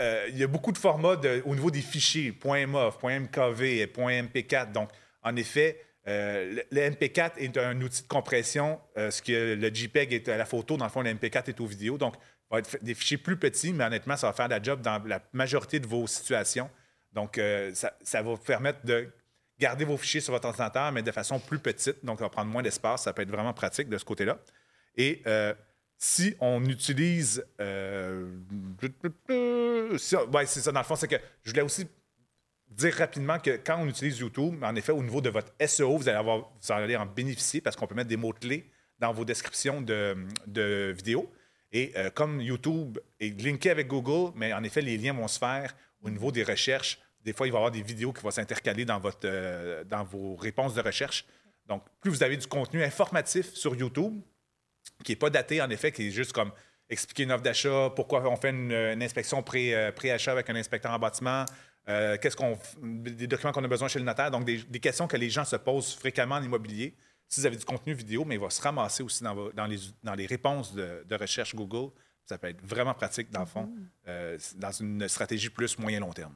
[0.00, 4.72] euh, il y a beaucoup de formats au niveau des fichiers, .mov, .mkv, .mp4.
[4.72, 4.90] Donc,
[5.22, 9.74] en effet, euh, le, le MP4 est un outil de compression, euh, ce que le
[9.74, 11.98] JPEG est à la photo, dans le fond, le MP4 est aux vidéos.
[11.98, 12.14] Donc,
[12.50, 15.22] va être des fichiers plus petits, mais honnêtement, ça va faire la job dans la
[15.32, 16.68] majorité de vos situations.
[17.12, 17.40] Donc,
[17.74, 19.10] ça, ça va vous permettre de
[19.58, 22.04] garder vos fichiers sur votre ordinateur, mais de façon plus petite.
[22.04, 23.04] Donc, ça va prendre moins d'espace.
[23.04, 24.38] Ça peut être vraiment pratique de ce côté-là.
[24.96, 25.54] Et euh,
[25.96, 27.44] si on utilise.
[27.60, 28.26] euh,
[29.96, 31.86] c'est ça, dans le fond, c'est que je voulais aussi
[32.68, 36.08] dire rapidement que quand on utilise YouTube, en effet, au niveau de votre SEO, vous
[36.08, 40.92] allez, avoir, en bénéficier parce qu'on peut mettre des mots-clés dans vos descriptions de, de
[40.96, 41.30] vidéos.
[41.72, 45.38] Et euh, comme YouTube est linké avec Google, mais en effet, les liens vont se
[45.38, 46.98] faire au niveau des recherches.
[47.24, 50.04] Des fois, il va y avoir des vidéos qui vont s'intercaler dans, votre, euh, dans
[50.04, 51.24] vos réponses de recherche.
[51.66, 54.20] Donc, plus vous avez du contenu informatif sur YouTube,
[55.04, 56.52] qui n'est pas daté, en effet, qui est juste comme
[56.88, 60.98] expliquer une offre d'achat, pourquoi on fait une, inspection euh, pré-achat avec un inspecteur en
[60.98, 61.44] bâtiment,
[61.86, 64.30] qu'est-ce qu'on, des documents qu'on a besoin chez le notaire.
[64.30, 66.94] Donc, des, des, questions que les gens se posent fréquemment en immobilier
[67.32, 69.78] si vous avez du contenu vidéo, mais il va se ramasser aussi dans, dans, les,
[70.02, 71.90] dans les, réponses de, recherche Google.
[72.26, 73.72] Ça peut être vraiment pratique, dans le fond,
[74.06, 76.34] euh, dans une stratégie plus moyen-long terme.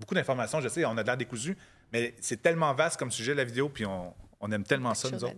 [0.00, 1.56] Beaucoup d'informations, je sais, on a de l'air décousu,
[1.92, 5.22] mais c'est tellement vaste comme sujet, la vidéo, puis on, on aime tellement ça, nous
[5.22, 5.36] autres.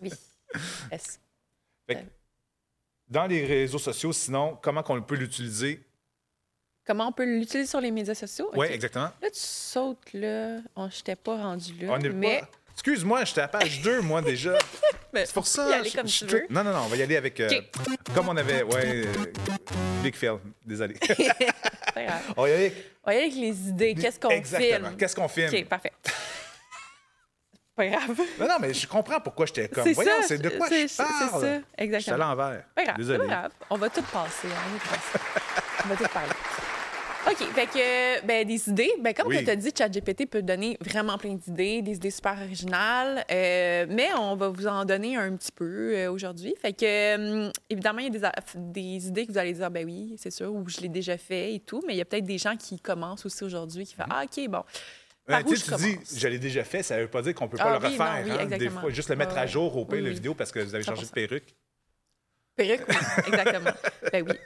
[0.00, 0.12] oui.
[3.08, 5.82] dans les réseaux sociaux, sinon, comment on peut l'utiliser?
[6.86, 8.50] Comment on peut l'utiliser sur les médias sociaux?
[8.54, 9.10] Oui, exactement.
[9.20, 10.58] Là, tu sautes là.
[10.76, 11.98] On, je t'ai pas rendu là.
[12.14, 12.44] mais...
[12.74, 14.58] Excuse-moi, j'étais à page 2, moi, déjà.
[15.14, 15.70] C'est pour ça.
[15.70, 16.46] Y aller comme tu veux.
[16.50, 17.40] Non, non, non, on va y aller avec.
[17.40, 17.48] Euh,
[18.14, 18.62] comme on avait.
[18.62, 19.24] Ouais, euh,
[20.02, 20.94] Big fail, désolé.
[22.36, 22.72] on va y aller.
[23.04, 23.94] On y avec les idées.
[23.94, 24.40] Qu'est-ce qu'on filme?
[24.40, 24.90] Exactement.
[24.98, 25.54] Qu'est-ce qu'on filme?
[25.54, 25.92] OK, parfait.
[27.76, 28.20] Pas grave.
[28.40, 29.90] Non, non, mais je comprends pourquoi j'étais comme.
[29.92, 31.40] Voyons, c'est de quoi je parle.
[31.40, 31.98] C'est ça, exactement.
[31.98, 32.64] Je suis à l'envers.
[32.74, 32.96] Pas grave.
[32.96, 33.18] Désolé.
[33.18, 33.52] Pas grave.
[33.68, 34.48] On va tout passer.
[34.48, 35.24] On va tout passer.
[35.84, 36.32] on va tout parler.
[37.26, 37.52] OK.
[37.54, 38.92] Fait que, ben, des idées.
[39.00, 43.24] Ben, comme tu as dit, ChatGPT peut donner vraiment plein d'idées, des idées super originales.
[43.30, 46.54] Euh, mais on va vous en donner un petit peu euh, aujourd'hui.
[46.60, 49.84] Fait que, hum, évidemment, il y a des, des, idées que vous allez dire, ben
[49.84, 51.82] oui, c'est sûr, ou je l'ai déjà fait et tout.
[51.86, 54.06] Mais il y a peut-être des gens qui commencent aussi aujourd'hui qui font, mm-hmm.
[54.10, 54.62] ah, OK, bon.
[55.26, 57.46] Par où tu je dis, je l'ai déjà fait, ça ne veut pas dire qu'on
[57.46, 58.26] ne peut pas ah le refaire.
[58.26, 60.60] Non, hein, des fois, juste le mettre à jour au pire, la vidéo, parce que
[60.60, 61.54] vous avez changé de perruque.
[62.54, 62.94] Perruque, oui,
[63.26, 63.70] exactement.
[64.12, 64.36] ben oui.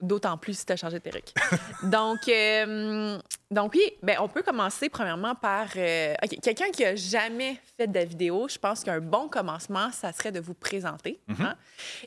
[0.00, 1.32] D'autant plus si tu as changé de perruque.
[1.84, 3.18] donc, euh,
[3.50, 8.00] donc, oui, ben, on peut commencer premièrement par euh, quelqu'un qui a jamais fait de
[8.00, 8.48] vidéo.
[8.48, 11.20] Je pense qu'un bon commencement, ça serait de vous présenter.
[11.28, 11.54] Hein.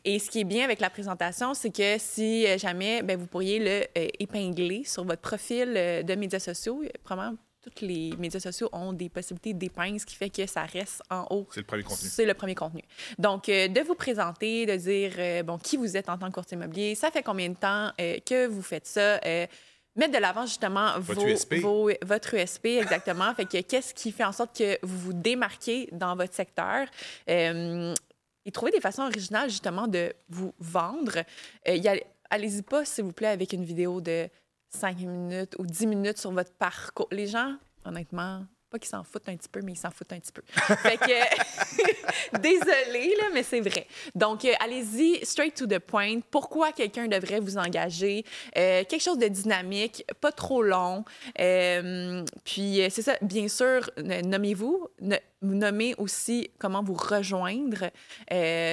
[0.05, 3.27] Et ce qui est bien avec la présentation, c'est que si euh, jamais, ben, vous
[3.27, 3.83] pourriez le
[4.19, 9.53] épingler sur votre profil de médias sociaux, probablement tous les médias sociaux ont des possibilités
[9.53, 11.47] d'épingler, ce qui fait que ça reste en haut.
[11.51, 12.09] C'est le premier contenu.
[12.09, 12.81] C'est le premier contenu.
[13.17, 16.33] Donc, euh, de vous présenter, de dire, euh, bon, qui vous êtes en tant que
[16.33, 19.19] courtier immobilier, ça fait combien de temps euh, que vous faites ça,
[19.95, 21.55] mettre de l'avant justement votre USP.
[22.03, 23.33] votre USP, exactement.
[23.35, 26.87] fait que qu'est-ce qui fait en sorte que vous vous démarquez dans votre secteur?
[28.45, 31.23] et trouver des façons originales justement de vous vendre.
[32.29, 34.27] Allez-y pas, s'il vous plaît, avec une vidéo de
[34.75, 37.07] 5 minutes ou 10 minutes sur votre parcours.
[37.11, 37.55] Les gens,
[37.85, 40.41] honnêtement, pas qu'ils s'en foutent un petit peu, mais ils s'en foutent un petit peu.
[40.77, 43.85] fait que, désolé, là, mais c'est vrai.
[44.15, 46.21] Donc, euh, allez-y, straight to the point.
[46.31, 48.25] Pourquoi quelqu'un devrait vous engager?
[48.57, 51.05] Euh, quelque chose de dynamique, pas trop long.
[51.39, 54.87] Euh, puis, c'est ça, bien sûr, nommez-vous.
[55.43, 57.91] vous nommez aussi comment vous rejoindre.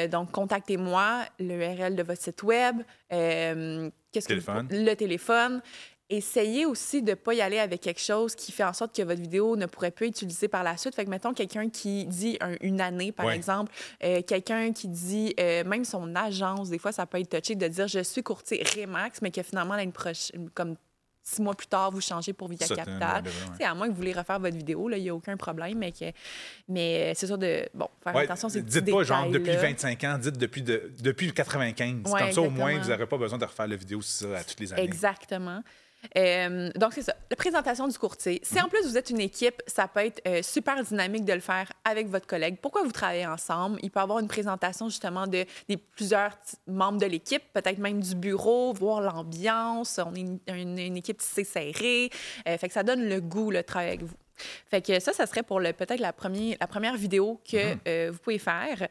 [0.08, 2.78] donc, contactez-moi, l'URL de votre site web.
[3.10, 4.66] Qu'est-ce téléphone.
[4.66, 5.60] Que le téléphone
[6.10, 9.02] essayez aussi de ne pas y aller avec quelque chose qui fait en sorte que
[9.02, 10.94] votre vidéo ne pourrait plus être utilisée par la suite.
[10.94, 15.64] Fait que, mettons, quelqu'un qui dit une année, par exemple, euh, quelqu'un qui dit, euh,
[15.64, 19.22] même son agence, des fois, ça peut être touché de dire je suis courtier Remax,
[19.22, 20.74] mais que finalement, l'année prochaine, comme
[21.22, 23.22] six mois plus tard, vous changez pour Via Capital.
[23.56, 25.92] C'est à moins que vous voulez refaire votre vidéo, il n'y a aucun problème, mais,
[25.92, 26.06] que,
[26.68, 30.18] mais c'est sûr de bon, faire attention à ces Dites pas genre depuis 25 ans,
[30.18, 32.02] dites depuis, de, depuis 95.
[32.02, 34.60] Comme ça, au moins, vous n'aurez pas besoin de refaire la vidéo ça, à toutes
[34.60, 34.82] les années.
[34.82, 35.62] Exactement.
[36.16, 37.14] Euh, donc, c'est ça.
[37.30, 38.40] La présentation du courtier.
[38.42, 41.40] Si en plus vous êtes une équipe, ça peut être euh, super dynamique de le
[41.40, 42.58] faire avec votre collègue.
[42.60, 43.78] Pourquoi vous travaillez ensemble?
[43.82, 46.36] Il peut y avoir une présentation justement de, des plusieurs
[46.66, 50.00] membres de l'équipe, peut-être même du bureau, voir l'ambiance.
[50.04, 52.10] On est une, équipe tissée serrée.
[52.48, 54.16] Euh, fait que ça donne le goût, le travail avec vous.
[54.70, 58.08] Fait que ça, ça serait pour peut-être la, première, la première vidéo que mm-hmm.
[58.08, 58.88] vous pouvez faire.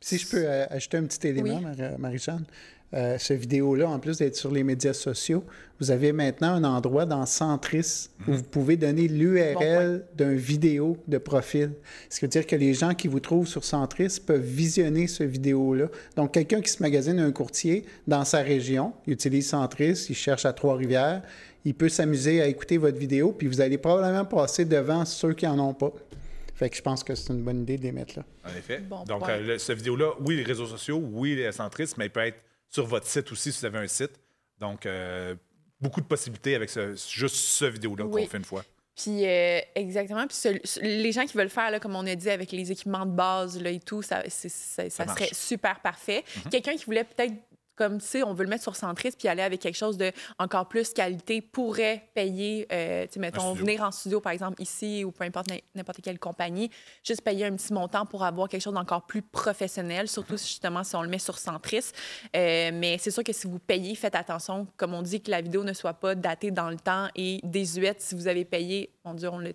[0.00, 1.62] si je peux ajouter un petit élément,
[1.98, 2.44] Marie-Jeanne.
[2.94, 5.44] Euh, cette vidéo-là, en plus d'être sur les médias sociaux,
[5.80, 8.36] vous avez maintenant un endroit dans Centris où mhm.
[8.36, 11.72] vous pouvez donner l'URL d'un vidéo de profil.
[12.10, 15.24] Ce qui veut dire que les gens qui vous trouvent sur Centris peuvent visionner ce
[15.24, 15.86] vidéo-là.
[16.16, 20.44] Donc, quelqu'un qui se magasine un courtier dans sa région, il utilise Centris, il cherche
[20.44, 21.22] à Trois-Rivières,
[21.64, 25.46] il peut s'amuser à écouter votre vidéo, puis vous allez probablement passer devant ceux qui
[25.46, 25.92] n'en ont pas.
[26.54, 28.24] Fait que je pense que c'est une bonne idée de les mettre là.
[28.44, 28.82] En effet.
[29.06, 32.38] Donc, euh, cette vidéo-là, oui, les réseaux sociaux, oui, les Centris, mais il peut être
[32.72, 34.18] sur votre site aussi si vous avez un site.
[34.58, 35.34] Donc, euh,
[35.80, 38.64] beaucoup de possibilités avec juste ce vidéo-là qu'on fait une fois.
[38.96, 40.26] Puis, euh, exactement.
[40.26, 43.12] Puis, les gens qui veulent faire, là, comme on a dit, avec les équipements de
[43.12, 46.24] base là, et tout, ça, ça, serait super parfait.
[46.36, 46.50] Mhm.
[46.50, 47.34] Quelqu'un qui voulait peut-être
[47.76, 50.68] comme si on veut le mettre sur centriste puis aller avec quelque chose de encore
[50.68, 55.10] plus qualité, pourrait payer, euh, tu sais, mettons, venir en studio, par exemple, ici ou
[55.10, 56.70] peu importe n'importe quelle compagnie,
[57.04, 60.94] juste payer un petit montant pour avoir quelque chose d'encore plus professionnel, surtout justement si
[60.96, 61.96] on le met sur centriste.
[62.36, 65.40] Euh, mais c'est sûr que si vous payez, faites attention, comme on dit, que la
[65.40, 69.14] vidéo ne soit pas datée dans le temps et désuète si vous avez payé, mon
[69.14, 69.52] Dieu, on le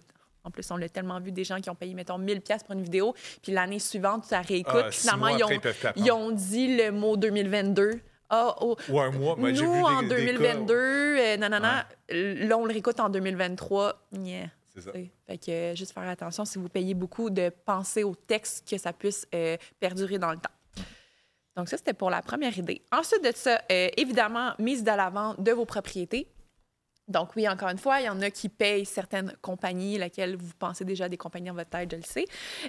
[0.47, 2.73] en plus, on l'a tellement vu des gens qui ont payé, mettons, 1000 pièces pour
[2.73, 4.85] une vidéo, puis l'année suivante, ça réécoute.
[4.85, 5.49] Ah, finalement, ils, ont,
[5.97, 7.99] ils ont, dit le mot 2022.
[8.29, 9.35] Ah, oh, Ou un mois.
[9.37, 14.07] Mais nous, vu en 2022, euh, nanana, là, on le réécoute en 2023.
[14.13, 14.47] Yeah.
[14.73, 14.91] C'est ça.
[15.25, 18.77] Fait que euh, juste faire attention, si vous payez beaucoup, de penser au texte que
[18.77, 20.83] ça puisse euh, perdurer dans le temps.
[21.57, 22.83] Donc, ça, c'était pour la première idée.
[22.91, 26.29] Ensuite de ça, évidemment, mise de l'avant de vos propriétés.
[27.07, 30.51] Donc oui, encore une fois, il y en a qui payent certaines compagnies, laquelle vous
[30.59, 32.25] pensez déjà des compagnies en votre tête, je le sais,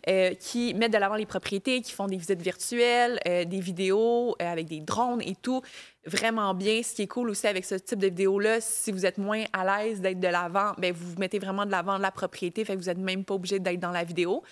[0.08, 4.36] euh, qui mettent de l'avant les propriétés, qui font des visites virtuelles, euh, des vidéos
[4.40, 5.60] euh, avec des drones et tout.
[6.06, 6.82] Vraiment bien.
[6.82, 9.64] Ce qui est cool aussi avec ce type de vidéo-là, si vous êtes moins à
[9.64, 12.86] l'aise d'être de l'avant, bien, vous mettez vraiment de l'avant la propriété, fait que vous
[12.86, 14.42] n'êtes même pas obligé d'être dans la vidéo.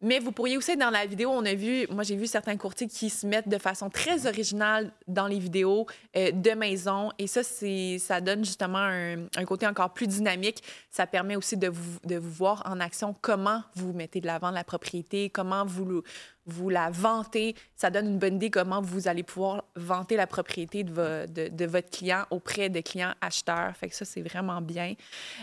[0.00, 2.88] Mais vous pourriez aussi dans la vidéo, on a vu, moi j'ai vu certains courtiers
[2.88, 7.10] qui se mettent de façon très originale dans les vidéos euh, de maison.
[7.18, 10.62] Et ça, ça donne justement un, côté encore plus dynamique.
[10.90, 14.50] Ça permet aussi de vous, de vous voir en action comment vous mettez de l'avant
[14.50, 16.02] la propriété, comment vous,
[16.44, 17.54] vous la vantez?
[17.74, 22.24] Ça donne une bonne idée comment vous allez pouvoir vanter la propriété de votre client
[22.30, 23.74] auprès de clients acheteurs.
[23.76, 24.94] Fait que ça, c'est vraiment bien.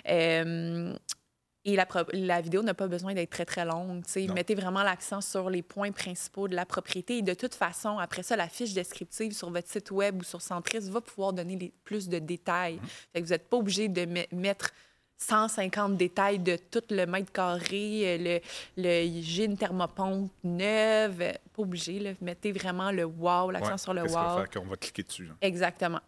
[0.08, 0.94] Euh,
[1.64, 4.04] et la, la vidéo n'a pas besoin d'être très, très longue.
[4.34, 7.18] Mettez vraiment l'accent sur les points principaux de la propriété.
[7.18, 10.42] Et de toute façon, après ça, la fiche descriptive sur votre site web ou sur
[10.42, 12.76] Centris va pouvoir donner les, plus de détails.
[12.76, 13.20] Mmh.
[13.20, 14.72] vous n'êtes pas obligé de mettre
[15.22, 18.40] 150 détails de tout le mètre carré, le,
[18.78, 21.20] le j'ai une thermopompe neuve.
[21.54, 22.12] Pas obligé, là.
[22.22, 24.46] mettez vraiment le wow, l'accent sur le wow.
[24.56, 25.30] On va cliquer dessus.
[25.42, 26.00] Exactement.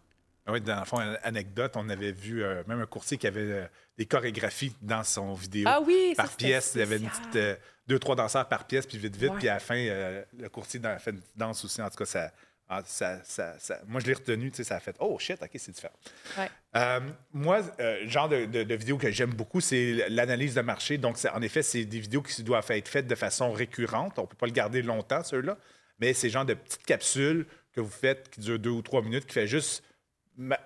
[0.46, 3.40] Ah oui, dans le fond, anecdote, on avait vu euh, même un courtier qui avait
[3.42, 3.66] euh,
[3.98, 5.66] des chorégraphies dans son vidéo.
[5.68, 6.74] Ah oui, Par pièce.
[6.76, 7.56] Il y avait une petite, euh,
[7.88, 9.32] deux, trois danseurs par pièce, puis vite, vite.
[9.40, 11.82] Puis à la fin, le courtier fait une danse aussi.
[11.82, 12.30] En tout cas,
[12.70, 15.42] ah, ça, ça, ça, moi, je l'ai retenu, tu sais, ça a fait Oh shit,
[15.42, 15.94] OK, c'est différent.
[16.38, 17.00] Ouais.
[17.32, 20.98] moi, le genre de, de, vidéo que j'aime beaucoup, c'est l'analyse de marché.
[20.98, 24.20] Donc, en effet, c'est des vidéos qui doivent être faites de façon récurrente.
[24.20, 25.58] On ne peut pas le garder longtemps, ceux-là.
[26.00, 29.26] Mais c'est genre de petites capsules que vous faites qui durent deux ou trois minutes,
[29.26, 29.84] qui fait juste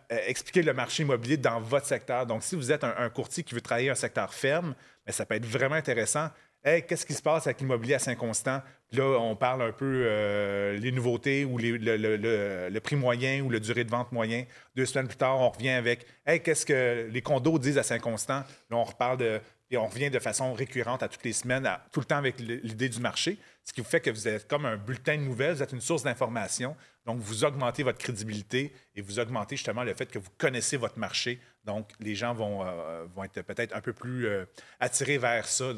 [0.10, 2.26] expliquer le marché immobilier dans votre secteur.
[2.26, 4.76] Donc, si vous êtes un, courtier qui veut travailler un secteur ferme,
[5.06, 6.30] mais ça peut être vraiment intéressant.
[6.64, 8.62] Hey, qu'est-ce qui se passe avec l'immobilier à Saint-Constant?
[8.92, 13.84] Là, on parle un peu euh, les nouveautés ou le, prix moyen ou la durée
[13.84, 14.46] de vente moyen.
[14.76, 18.44] Deux semaines plus tard, on revient avec Hey, qu'est-ce que les condos disent à Saint-Constant?
[18.70, 19.40] Là, on reparle de.
[19.70, 22.88] Et on revient de façon récurrente à toutes les semaines, tout le temps avec l'idée
[22.88, 25.64] du marché, ce qui vous fait que vous êtes comme un bulletin de nouvelles, vous
[25.64, 26.76] êtes une source d'information.
[27.06, 30.98] Donc, vous augmentez votre crédibilité et vous augmentez justement le fait que vous connaissez votre
[30.98, 31.42] marché.
[31.66, 34.46] Donc, les gens vont, euh, vont être peut-être un peu plus euh,
[34.80, 35.74] attirés vers ça.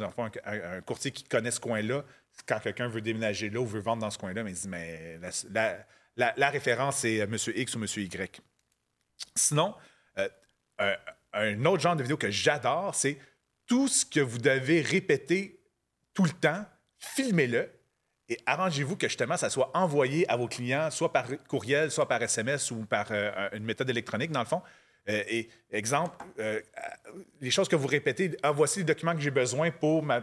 [0.46, 2.04] Un, courtier qui connaît ce coin-là,
[2.48, 5.20] quand quelqu'un veut déménager là ou veut vendre dans ce coin-là, mais il dit, mais
[6.16, 7.36] la, référence, c'est M.
[7.56, 7.88] X ou M.
[7.96, 8.42] Y.
[9.36, 9.76] Sinon,
[10.18, 10.96] euh,
[11.34, 13.18] un autre genre de vidéo que j'adore, c'est
[13.70, 15.62] tout ce que vous devez répéter
[16.14, 16.66] tout le temps,
[16.98, 17.70] filmez-le
[18.28, 22.22] et arrangez-vous que justement, ça soit envoyé à vos clients, soit par courriel, soit par
[22.22, 24.62] SMS ou par euh, une méthode électronique, dans le fond.
[25.08, 26.60] Euh, et exemple, euh,
[27.42, 30.22] les choses que vous répétez, ah, voici le document que j'ai besoin pour ma,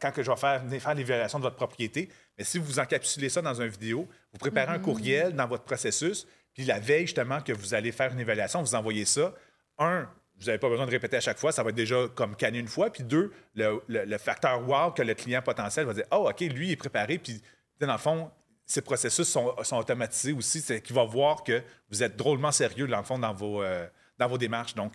[0.00, 2.08] quand que je vais faire, faire l'évaluation de votre propriété.
[2.36, 4.82] Mais si vous encapsulez ça dans une vidéo, vous préparez un mm-hmm.
[4.82, 8.74] courriel dans votre processus, puis la veille justement que vous allez faire une évaluation, vous
[8.74, 9.34] envoyez ça.
[9.78, 10.08] Un,
[10.40, 12.58] vous n'avez pas besoin de répéter à chaque fois, ça va être déjà comme canné
[12.58, 12.90] une fois.
[12.90, 16.72] Puis deux, le, facteur wow que le client potentiel va dire Oh, OK, lui, il
[16.72, 17.18] est préparé.
[17.18, 17.42] Puis,
[17.78, 18.30] dans le fond,
[18.64, 20.60] ces processus sont, automatisés aussi.
[20.62, 23.86] C'est qu'il va voir que vous êtes drôlement sérieux, dans le fond, dans vos, euh,
[24.18, 24.74] dans vos démarches.
[24.74, 24.94] Donc,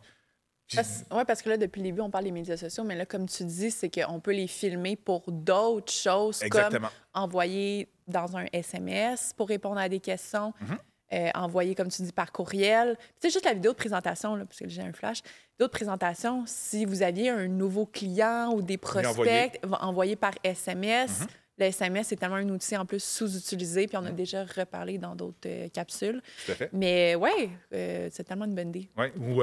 [0.73, 3.27] Oui, parce que là, depuis le début, on parle des médias sociaux, mais là, comme
[3.27, 9.31] tu dis, c'est qu'on peut les filmer pour d'autres choses, comme envoyer dans un SMS
[9.33, 10.53] pour répondre à des questions.
[10.63, 10.77] Mm-hmm.
[11.13, 12.97] Euh, envoyer, comme tu dis, par courriel.
[13.21, 15.21] C'est juste la vidéo de présentation, là, parce que j'ai un flash.
[15.53, 21.21] Vidéo de présentation, si vous aviez un nouveau client ou des prospects, envoyer par SMS.
[21.21, 21.27] Mm-hmm.
[21.59, 24.15] Le SMS, c'est tellement un outil en plus sous-utilisé, puis on a mm-hmm.
[24.15, 26.23] déjà reparlé dans d'autres euh, capsules.
[26.43, 26.69] Tout à fait.
[26.73, 28.89] Mais oui, euh, c'est tellement une bonne idée.
[28.97, 29.41] Oui, ou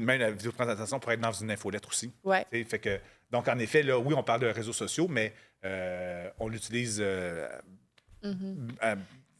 [0.00, 2.10] même la vidéo de présentation pourrait être dans une infolettre aussi.
[2.24, 2.38] Oui.
[2.64, 2.98] Fait que,
[3.30, 5.34] donc, en effet, là, oui, on parle de réseaux sociaux, mais
[6.38, 7.04] on l'utilise.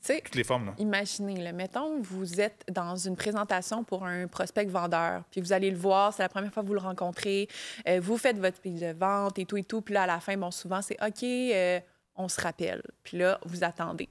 [0.06, 0.74] Toutes les formes.
[0.78, 5.70] Imaginez, le mettons, vous êtes dans une présentation pour un prospect vendeur, puis vous allez
[5.70, 7.48] le voir, c'est la première fois que vous le rencontrez,
[7.88, 10.20] euh, vous faites votre pitch de vente et tout et tout, puis là, à la
[10.20, 11.80] fin, bon, souvent, c'est OK, euh,
[12.16, 12.82] on se rappelle.
[13.02, 14.08] Puis là, vous attendez.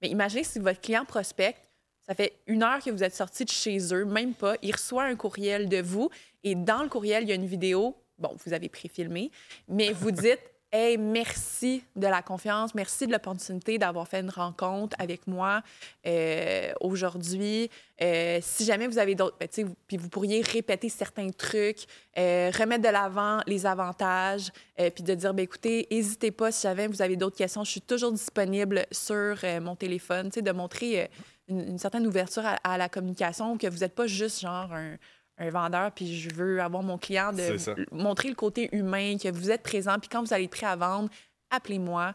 [0.00, 1.60] Mais imaginez si votre client prospecte,
[2.06, 5.04] ça fait une heure que vous êtes sorti de chez eux, même pas, il reçoit
[5.04, 6.10] un courriel de vous
[6.42, 7.96] et dans le courriel, il y a une vidéo.
[8.18, 9.30] Bon, vous avez préfilmé,
[9.68, 14.96] mais vous dites Hey, merci de la confiance, merci de l'opportunité d'avoir fait une rencontre
[14.98, 15.62] avec moi
[16.04, 17.70] euh, aujourd'hui.
[18.02, 19.48] Euh, si jamais vous avez d'autres, ben,
[19.86, 21.84] puis vous pourriez répéter certains trucs,
[22.18, 26.88] euh, remettre de l'avant les avantages, puis de dire, ben, écoutez, n'hésitez pas si jamais
[26.88, 31.08] vous avez d'autres questions, je suis toujours disponible sur mon téléphone, de montrer
[31.46, 34.96] une, certaine ouverture à, à, la communication, que vous n'êtes pas juste genre un,
[35.38, 37.56] un vendeur, puis je veux avoir mon client de
[37.92, 40.76] montrer le côté humain, que vous êtes présent, puis quand vous allez être prêt à
[40.76, 41.08] vendre,
[41.50, 42.14] appelez-moi.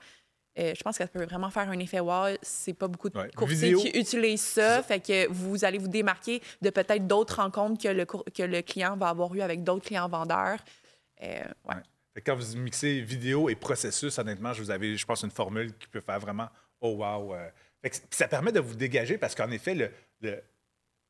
[0.57, 2.35] Euh, je pense que ça peut vraiment faire un effet wow.
[2.41, 6.69] C'est pas beaucoup de courtiers qui utilisent ça, fait que vous allez vous démarquer de
[6.69, 10.59] peut-être d'autres rencontres que le, que le client va avoir eu avec d'autres clients vendeurs.
[11.21, 11.43] Euh,
[12.25, 15.87] quand vous mixez vidéo et processus, honnêtement, je vous avais, je pense, une formule qui
[15.87, 16.49] peut faire vraiment
[16.81, 17.35] oh wow.
[17.35, 17.49] Euh.
[18.09, 19.75] ça permet de vous dégager parce qu'en effet,
[20.21, 20.41] le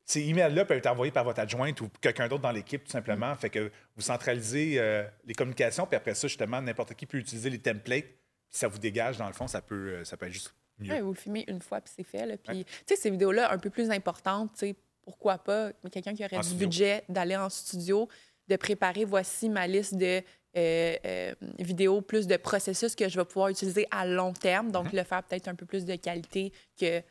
[0.10, 3.36] ces emails-là peuvent être envoyés par votre adjointe ou quelqu'un d'autre dans l'équipe, tout simplement.
[3.36, 7.51] Fait que vous centralisez euh, les communications, puis après ça, justement, n'importe qui peut utiliser
[7.51, 8.05] les templates.
[8.49, 10.91] ça vous dégage, dans le fond, ça peut, euh, ça peut être juste mieux.
[10.91, 12.26] Ouais, vous le filmez une fois, puis c'est fait.
[12.26, 12.38] Là.
[12.38, 16.26] Puis, tu sais, ces vidéos-là, un peu plus importantes, tu sais, pourquoi pas quelqu'un qui
[16.26, 18.10] aurait du budget d'aller en studio,
[18.47, 20.24] de préparer, voici ma liste de
[20.57, 24.72] euh, vidéos, plus de processus que je vais pouvoir utiliser à long terme.
[24.72, 24.97] Donc, mm-hmm.
[24.97, 27.03] le faire peut-être un peu plus de qualité que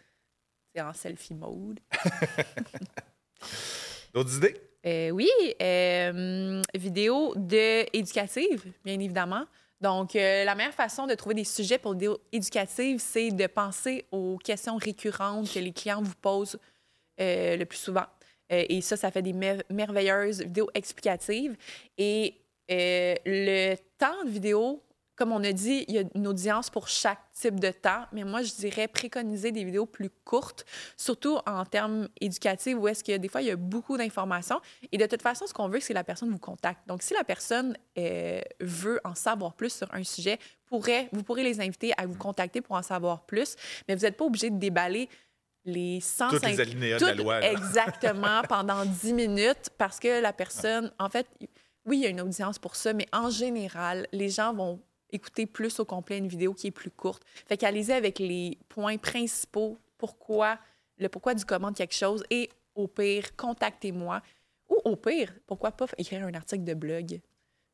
[0.81, 1.81] en selfie mode.
[4.15, 4.57] D'autres idées?
[4.87, 5.29] Euh, oui,
[5.61, 9.45] euh, vidéo de éducative, bien évidemment.
[9.81, 14.07] Donc, euh, la meilleure façon de trouver des sujets pour vidéo éducative, c'est de penser
[14.11, 16.59] aux questions récurrentes que les clients vous posent
[17.19, 18.07] le plus souvent.
[18.51, 19.35] et ça, ça fait des
[19.71, 21.57] merveilleuses vidéos explicatives.
[21.97, 22.37] Et
[22.69, 24.83] le temps de vidéo
[25.19, 28.23] comme on a dit, il y a une audience pour chaque type de temps, mais
[28.23, 30.65] moi, je dirais préconiser des vidéos plus courtes,
[30.97, 34.61] surtout en termes éducatifs, où est-ce que des fois, il y a beaucoup d'informations.
[34.93, 36.87] Et de toute façon, ce qu'on veut, c'est que la personne vous contacte.
[36.87, 41.43] Donc, si la personne euh, veut en savoir plus sur un sujet, pourrait, vous pourrez
[41.43, 43.57] les inviter à vous contacter pour en savoir plus,
[43.89, 45.09] mais vous n'êtes pas obligé de déballer
[45.65, 46.41] les 150...
[46.41, 47.43] Toutes les alinéas de la loi.
[47.43, 51.27] Exactement, pendant 10 minutes, parce que la personne, en fait,
[51.85, 54.81] oui, il y a une audience pour ça, mais en général, les gens vont
[55.11, 57.23] écouter plus au complet une vidéo qui est plus courte.
[57.47, 60.59] Fait qu'allez-y avec les points principaux, pourquoi,
[60.99, 64.23] le pourquoi du comment de quelque chose, et au pire, contactez-moi.
[64.69, 67.21] Ou au pire, pourquoi pas écrire un article de blog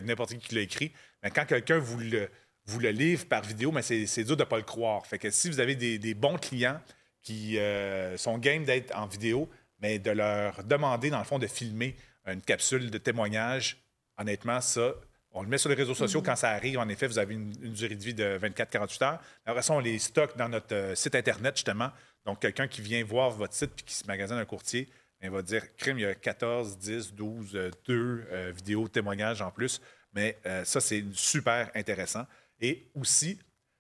[0.03, 0.93] n'importe qui qui l'a écrit.
[1.23, 2.31] Mais quand quelqu'un vous le,
[2.67, 5.05] vous le livre par vidéo, mais c'est dur de ne pas le croire.
[5.07, 6.81] Fait que si vous avez des, bons clients
[7.23, 9.49] qui euh, sont game d'être en vidéo,
[9.81, 13.79] mais de leur demander, dans le fond, de filmer une capsule de témoignage,
[14.19, 14.95] honnêtement, ça,
[15.33, 16.79] on le met sur les réseaux sociaux quand ça arrive.
[16.79, 19.21] En effet, vous avez une, durée de vie de 24-48 heures.
[19.45, 21.91] Après ça, on les stocke dans notre euh, site Internet, justement.
[22.25, 24.89] Donc, quelqu'un qui vient voir votre site puis qui se magasine un courtier,
[25.23, 29.81] il va dire crime, il y a 14, 10, 12, 2 vidéos, témoignages en plus.
[30.13, 32.25] Mais euh, ça, c'est super intéressant.
[32.61, 33.39] Et aussi,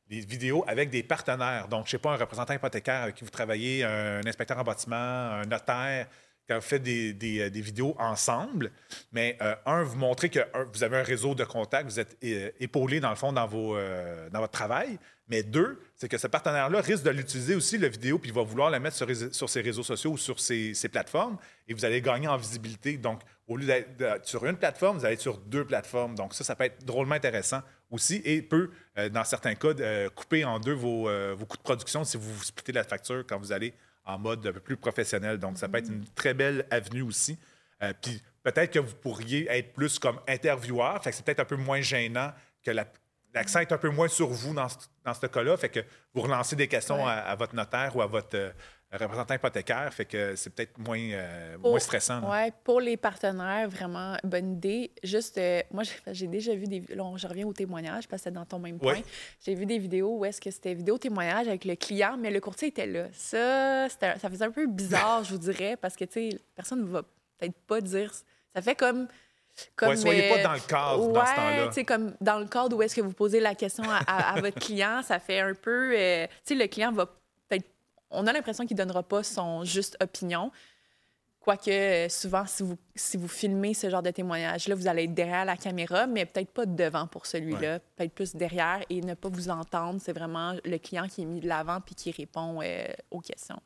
[0.08, 1.68] des vidéos avec des partenaires.
[1.68, 4.64] Donc, je ne sais pas, un représentant hypothécaire avec qui vous travaillez, un inspecteur en
[4.64, 6.08] bâtiment, un notaire,
[6.48, 8.72] quand faites des, euh, des, vidéos ensemble,
[9.12, 10.40] mais euh, un, vous montrez que
[10.72, 13.76] vous avez un réseau de contacts, vous êtes euh, épaulé dans le fond dans, vos,
[14.32, 18.18] dans votre travail, mais deux, c'est que ce partenaire-là risque de l'utiliser aussi, la vidéo,
[18.18, 21.36] puis il va vouloir la mettre sur, sur ses réseaux sociaux ou sur ses, plateformes,
[21.68, 22.96] et vous allez gagner en visibilité.
[22.96, 26.14] Donc, au lieu d'être sur une plateforme, vous allez être sur deux plateformes.
[26.14, 28.70] Donc, ça, ça peut être drôlement intéressant aussi et peut,
[29.10, 29.72] dans certains cas,
[30.14, 33.38] couper en deux vos, vos coûts de production si vous vous splittez la facture quand
[33.38, 33.74] vous allez
[34.08, 35.38] en mode un peu plus professionnel.
[35.38, 37.38] Donc, ça peut être une très belle avenue aussi.
[37.82, 41.44] Euh, puis peut-être que vous pourriez être plus comme intervieweur, fait que c'est peut-être un
[41.44, 42.32] peu moins gênant
[42.64, 42.72] que
[43.34, 44.66] l'accent est un peu moins sur vous dans,
[45.04, 45.80] dans ce cas-là, fait que
[46.14, 48.50] vous relancez des questions à, votre notaire ou à votre euh,
[48.96, 52.22] représentant hypothécaire, fait que c'est peut-être moins, euh, moins stressant.
[52.24, 54.90] Oui, pour les partenaires, vraiment bonne idée.
[55.02, 56.82] Juste, euh, moi, j'ai déjà vu des.
[56.94, 59.00] Là, je reviens au témoignage parce que c'est dans ton même point.
[59.44, 62.40] J'ai vu des vidéos où est-ce que c'était vidéo témoignage avec le client, mais le
[62.40, 63.08] courtier était là.
[63.12, 66.88] Ça, ça faisait un peu bizarre, je vous dirais, parce que, tu sais, personne ne
[66.88, 68.12] va peut-être pas dire.
[68.54, 69.06] Ça fait comme.
[69.74, 71.72] Comme, soyez pas dans le cadre dans ce temps-là.
[71.72, 75.02] sais, comme dans le cadre où est-ce que vous posez la question à, votre client,
[75.02, 75.92] ça fait un peu.
[75.96, 77.06] Euh, tu sais, le client va
[78.10, 80.50] on a l'impression qu'il ne donnera pas son juste opinion.
[81.40, 85.14] Quoique, euh, souvent, si vous, si vous filmez ce genre de témoignage-là, vous allez être
[85.14, 89.28] derrière la caméra, mais peut-être pas devant pour celui-là, peut-être plus derrière et ne pas
[89.28, 90.00] vous entendre.
[90.02, 93.60] C'est vraiment le client qui est mis de l'avant puis qui répond euh, aux questions.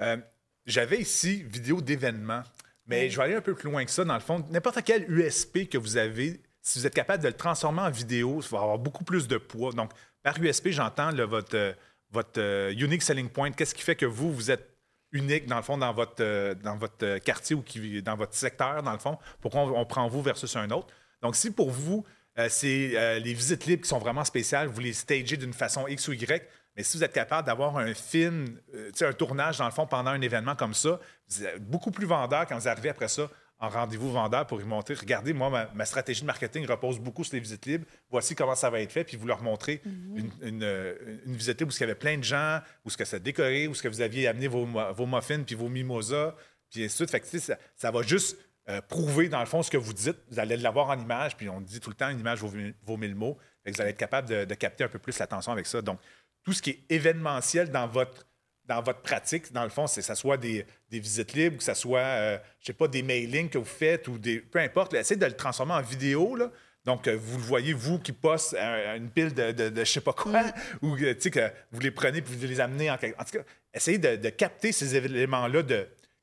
[0.00, 0.16] Euh,
[0.64, 2.42] j'avais ici vidéo d'événement,
[2.86, 4.04] mais je vais aller un peu plus loin que ça.
[4.04, 7.34] Dans le fond, n'importe quel USP que vous avez, si vous êtes capable de le
[7.34, 9.72] transformer en vidéo, ça va avoir beaucoup plus de poids.
[9.72, 9.90] Donc,
[10.22, 11.74] par USP, j'entends votre
[12.10, 13.52] votre euh, unique selling point?
[13.52, 14.76] Qu'est-ce qui fait que vous, vous êtes
[15.12, 16.54] unique, dans le fond, dans votre, euh,
[17.02, 17.62] euh, quartier ou
[18.02, 19.18] dans votre secteur, dans le fond?
[19.40, 20.88] Pourquoi on, prend vous versus un autre?
[21.22, 22.04] Donc, si pour vous,
[22.48, 26.12] c'est les visites libres qui sont vraiment spéciales, vous les stagez d'une façon X ou
[26.12, 26.46] Y,
[26.76, 28.60] mais si vous êtes capable d'avoir un film,
[29.00, 32.46] un tournage, dans le fond, pendant un événement comme ça, vous êtes beaucoup plus vendeur
[32.46, 33.28] quand vous arrivez après ça
[33.60, 37.34] en rendez-vous vendeur pour lui montrer, regardez, moi, ma, stratégie de marketing repose beaucoup sur
[37.34, 37.86] les visites libres.
[38.10, 39.04] Voici comment ça va être fait.
[39.04, 40.30] Puis vous leur montrez mhm.
[40.62, 43.18] euh, une, visite libre où il y avait plein de gens, où ce que ça
[43.18, 46.34] décoré, où ce que vous aviez amené vos, vos muffins puis vos mimosas,
[46.70, 47.10] puis ainsi de suite.
[47.10, 48.38] Fait ça, ça, va juste
[48.68, 50.18] euh, prouver, dans le fond, ce que vous dites.
[50.30, 53.16] Vous allez l'avoir en image, puis on dit tout le temps, une image vaut, mille
[53.16, 53.38] mots.
[53.66, 55.82] vous allez être capable de, de capter un peu plus l'attention avec ça.
[55.82, 55.98] Donc,
[56.44, 58.27] tout ce qui est événementiel dans votre
[58.68, 61.74] dans votre pratique, dans le fond, c'est que ce soit des, visites libres, que ce
[61.74, 64.40] soit, euh, je sais pas, des mailings que vous faites ou des.
[64.40, 66.36] Peu importe, essayez de le transformer en vidéo.
[66.36, 66.50] Là.
[66.84, 70.02] Donc, euh, vous le voyez, vous qui poste une pile de, de, de je sais
[70.02, 70.42] pas quoi,
[70.82, 72.94] ou euh, que vous les prenez et vous les amenez en.
[72.94, 75.74] En tout cas, essayez de, capter ces éléments-là qui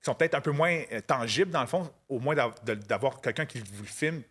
[0.03, 3.83] sont peut-être un peu moins tangibles, dans le fond, au moins d'avoir quelqu'un qui vous
[3.83, 4.21] le filme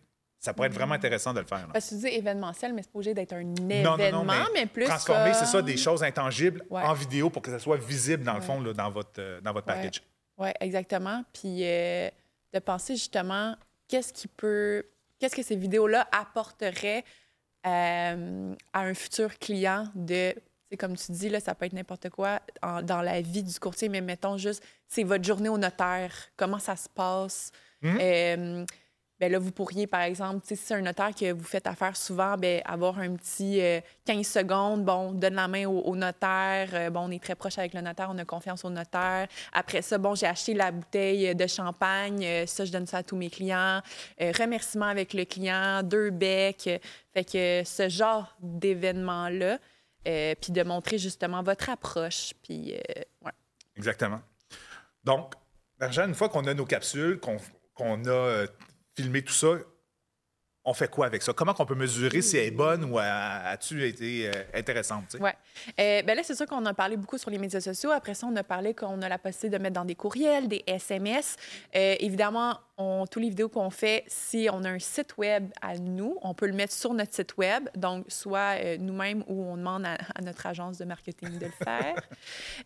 [0.45, 1.67] ça pourrait être vraiment intéressant de le faire.
[1.73, 4.85] Parce que tu dis événementiel, mais c'est pas obligé d'être un événement, mais, plus.
[4.85, 8.41] Transformer, c'est ça, des choses intangibles en vidéo pour que ça soit visible, dans le
[8.41, 10.01] fond, là, dans votre, euh, dans votre package.
[10.37, 11.23] Oui, exactement.
[11.33, 12.09] Puis euh,
[12.53, 13.55] de penser justement,
[13.87, 14.85] qu'est-ce qui peut.
[15.17, 17.05] Qu'est-ce que ces vidéos-là apporteraient
[17.65, 20.35] euh, à un futur client de.
[20.69, 22.41] C'est comme tu dis, là, ça peut être n'importe quoi
[22.83, 26.75] dans la vie du courtier, mais mettons juste, c'est votre journée au notaire, comment ça
[26.75, 27.51] se passe.
[27.83, 28.65] Hum
[29.19, 32.35] ben là, vous pourriez, par exemple, si c'est un notaire que vous faites affaire souvent,
[32.35, 33.61] ben avoir un petit
[34.05, 37.57] 15 euh, secondes, bon, donne la main au, notaire, euh, bon, on est très proche
[37.57, 39.27] avec le notaire, on a confiance au notaire.
[39.53, 43.03] Après ça, bon, j'ai acheté la bouteille de champagne, euh, ça, je donne ça à
[43.03, 43.81] tous mes clients.
[44.19, 46.69] remerciement avec le client, deux becs.
[47.13, 49.59] fait que ce genre d'événement-là,
[50.03, 52.73] puis de montrer justement votre approche, puis,
[53.23, 53.31] ouais.
[53.77, 54.21] Exactement.
[55.03, 55.33] Donc,
[55.79, 58.45] une fois qu'on a nos capsules, qu'on a
[58.95, 59.57] filmer tout ça,
[60.65, 61.31] on fait quoi avec ça?
[61.31, 65.15] Comment on peut mesurer si elle est bonne ou a-tu été euh, intéressante?
[65.19, 65.29] Oui.
[65.79, 67.91] Euh, ben là, c'est sûr qu'on a parlé beaucoup sur les médias sociaux.
[67.91, 70.63] Après ça, on a parlé qu'on a la possibilité de mettre dans des courriels, des
[70.65, 71.35] SMS.
[71.75, 75.77] Euh, évidemment, on, tous les vidéos qu'on fait, si on a un site web à
[75.77, 77.69] nous, on peut le mettre sur notre site web.
[77.75, 82.01] Donc, soit nous-mêmes ou on demande à, à, notre agence de marketing de le faire.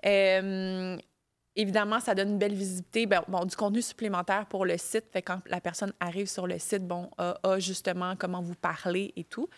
[1.59, 5.03] Évidemment, ça donne une belle visibilité, ben, bon, du contenu supplémentaire pour le site.
[5.11, 9.25] Fait quand la personne arrive sur le site, bon, a, justement comment vous parler et
[9.25, 9.49] tout.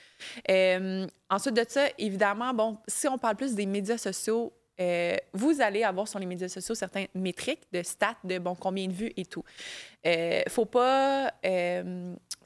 [0.49, 5.61] Euh, ensuite de ça, évidemment, bon, si on parle plus des médias sociaux, euh, vous
[5.61, 9.13] allez avoir sur les médias sociaux certaines métriques de stats, de bon, combien de vues
[9.15, 9.43] et tout.
[10.07, 11.31] Euh, faut pas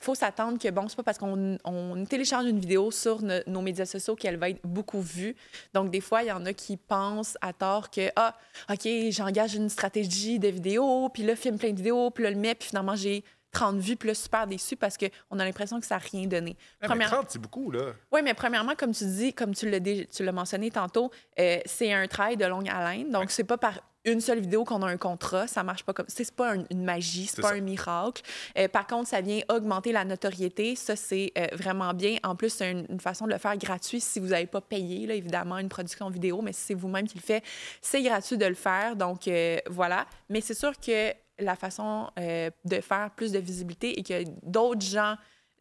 [0.05, 4.15] faut s'attendre que, bon, c'est pas parce qu'on télécharge une vidéo sur nos médias sociaux
[4.15, 5.35] qu'elle va être beaucoup vue.
[5.73, 8.35] Donc, des fois, il y en a qui pensent à tort que, ah,
[8.69, 12.37] OK, j'engage une stratégie de vidéo, puis là, filme plein de vidéos, puis là, le
[12.37, 15.85] met, puis finalement, j'ai 30 vues, puis là, super déçu parce qu'on a l'impression que
[15.85, 16.55] ça n'a rien donné.
[16.81, 17.93] Ouais, mais 30, c'est beaucoup, là.
[18.11, 22.37] Oui, mais premièrement, comme tu dis, comme tu l'as mentionné tantôt, euh, c'est un travail
[22.37, 23.09] de longue haleine.
[23.11, 25.47] Donc, c'est pas par une seule vidéo qu'on a un contrat.
[25.47, 26.05] Ça marche pas comme.
[26.07, 28.21] C'est pas une magie, c'est pas un miracle.
[28.57, 30.75] Euh, par contre, ça vient augmenter la notoriété.
[30.75, 32.17] Ça, c'est euh, vraiment bien.
[32.23, 35.15] En plus, c'est une, façon de le faire gratuit si vous n'avez pas payé, là,
[35.15, 37.43] évidemment, une production vidéo, mais si c'est vous-même qui le fait,
[37.81, 38.95] c'est gratuit de le faire.
[38.95, 40.05] Donc, euh, voilà.
[40.29, 45.15] Mais c'est sûr que la façon de faire plus de visibilité et que d'autres gens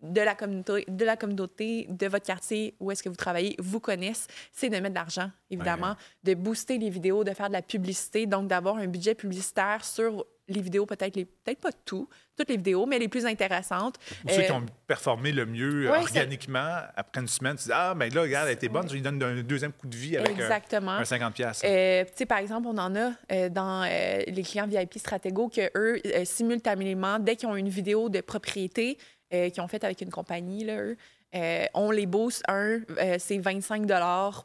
[0.04, 3.80] de la communauté, de la communauté, de votre quartier où est-ce que vous travaillez, vous
[3.80, 7.62] connaissent, c'est de mettre de l'argent, évidemment, de booster les vidéos, de faire de la
[7.62, 12.48] publicité, donc d'avoir un budget publicitaire sur les vidéos, peut-être les peut-être pas tout, toutes
[12.50, 13.96] les vidéos, mais les plus intéressantes.
[14.24, 17.94] Ou ceux qui ont performé le mieux ouais, organiquement, après une semaine, tu dis Ah,
[17.96, 20.32] mais là, regarde, elle était bonne, je lui donne un deuxième coup de vie avec
[20.32, 20.92] Exactement.
[20.92, 21.62] un, 50$.
[21.64, 27.36] Euh, par exemple, on en a dans les clients VIP Stratego que eux, simultanément, dès
[27.36, 28.98] qu'ils ont une vidéo de propriété
[29.30, 30.96] qu'ils ont faite avec une compagnie, là, eux,
[31.74, 32.42] on les booste.
[32.48, 32.80] Un,
[33.18, 33.86] c'est 25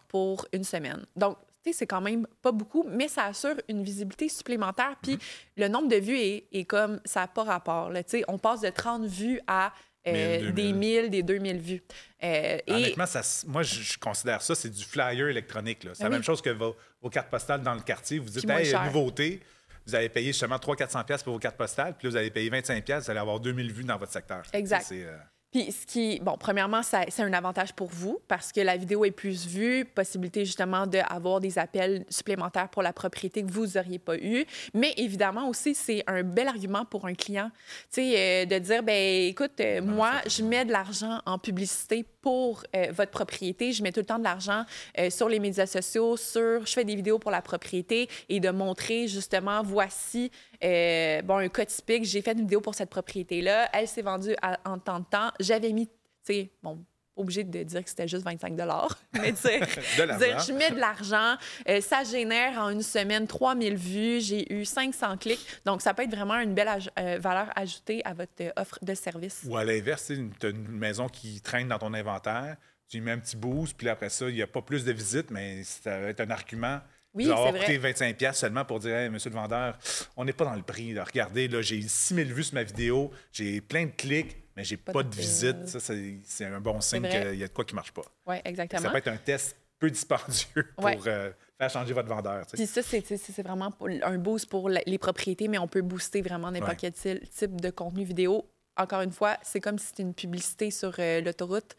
[0.08, 1.06] pour une semaine.
[1.16, 1.38] Donc,
[1.74, 4.96] c'est quand même pas beaucoup, mais ça assure une visibilité supplémentaire.
[5.02, 5.20] Puis mm-hmm.
[5.58, 7.90] le nombre de vues est, comme ça n'a pas rapport.
[7.90, 9.74] Là, on passe de 30 vues à
[10.08, 11.84] euh, des 1000, des 2000 vues.
[12.24, 15.86] Euh, Honnêtement, ça, moi, je, considère ça, c'est du flyer électronique.
[15.94, 16.76] C'est la même chose que vos,
[17.12, 18.20] cartes postales dans le quartier.
[18.20, 19.42] Vous dites, hey, nouveauté,
[19.90, 23.02] vous allez payer justement 300-400$ pour vos cartes postales, puis là, vous allez payer 25$,
[23.02, 24.44] vous allez avoir 2000 vues dans votre secteur.
[24.54, 24.92] Exact.
[24.92, 25.18] Euh,
[25.52, 29.12] puis, ce qui, bon, premièrement, c'est un avantage pour vous parce que la vidéo est
[29.12, 34.16] plus vue, possibilité justement d'avoir des appels supplémentaires pour la propriété que vous n'auriez pas
[34.18, 34.46] eu.
[34.76, 37.50] Mais évidemment aussi, c'est un bel argument pour un client,
[37.92, 42.06] tu sais, euh, de dire, ben écoute, euh, moi, je mets de l'argent en publicité
[42.22, 43.72] pour euh, votre propriété.
[43.72, 44.64] Je mets tout le temps de l'argent
[45.10, 49.08] sur les médias sociaux, sur, je fais des vidéos pour la propriété et de montrer
[49.08, 50.32] justement, voici
[50.64, 53.70] euh, bon, un cas typique, j'ai fait une vidéo pour cette propriété-là.
[53.74, 55.32] Elle s'est vendue en temps de temps.
[55.40, 55.94] J'avais mis, tu
[56.24, 56.84] sais, bon,
[57.20, 58.54] obligé de dire que c'était juste 25
[59.14, 61.36] mais dire, dire, je mets de l'argent,
[61.68, 65.46] euh, ça génère en une semaine 3000 vues, j'ai eu 500 clics.
[65.66, 69.42] Donc, ça peut être vraiment une belle euh, valeur ajoutée à votre offre de service.
[69.46, 72.56] Ou à l'inverse, tu as une maison qui traîne dans ton inventaire,
[72.88, 74.92] tu y mets un petit boost, puis après ça, il n'y a pas plus de
[74.92, 76.80] visites, mais ça va être un argument
[77.14, 79.78] oui, c'est avoir coûté 25$ seulement pour dire monsieur le vendeur,
[80.16, 80.98] on n'est pas dans le prix.
[81.00, 84.92] Regardez, là, j'ai 6000 vues sur ma vidéo, j'ai plein de clics, mais j'ai pas,
[84.92, 85.68] pas, de, visite.
[85.70, 88.02] Ça, c'est un bon signe qu'il y a de quoi qui marche pas.
[88.28, 88.82] Oui, exactement.
[88.82, 92.46] Ça peut être un test peu dispendieux pour euh, faire changer votre vendeur.
[92.52, 96.76] Puis ça, c'est vraiment un boost pour les propriétés, mais on peut booster vraiment n'importe
[96.78, 98.46] quel type de contenu vidéo.
[98.76, 101.78] Encore une fois, c'est comme si c'était une publicité sur euh, l'autoroute.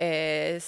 [0.00, 0.58] Euh,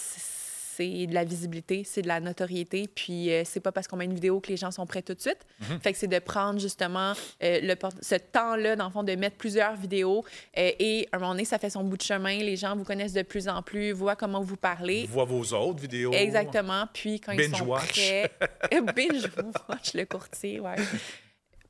[0.77, 2.89] c'est de la visibilité, c'est de la notoriété.
[2.93, 5.15] Puis euh, c'est pas parce qu'on met une vidéo que les gens sont prêts tout
[5.15, 5.47] de suite.
[5.61, 5.81] Mhm.
[5.81, 7.13] Fait que c'est de prendre justement
[7.43, 10.25] euh, le, ce temps-là, dans le fond, de mettre plusieurs vidéos.
[10.59, 12.39] Euh, et à un moment donné, ça fait son bout de chemin.
[12.39, 15.07] Les gens vous connaissent de plus en plus, voient comment vous parlez.
[15.09, 16.13] Voient vos autres vidéos.
[16.13, 16.87] Exactement.
[16.93, 18.31] Puis quand ils sont prêts...
[18.95, 19.29] binge
[19.69, 20.77] watch, le courtier, ouais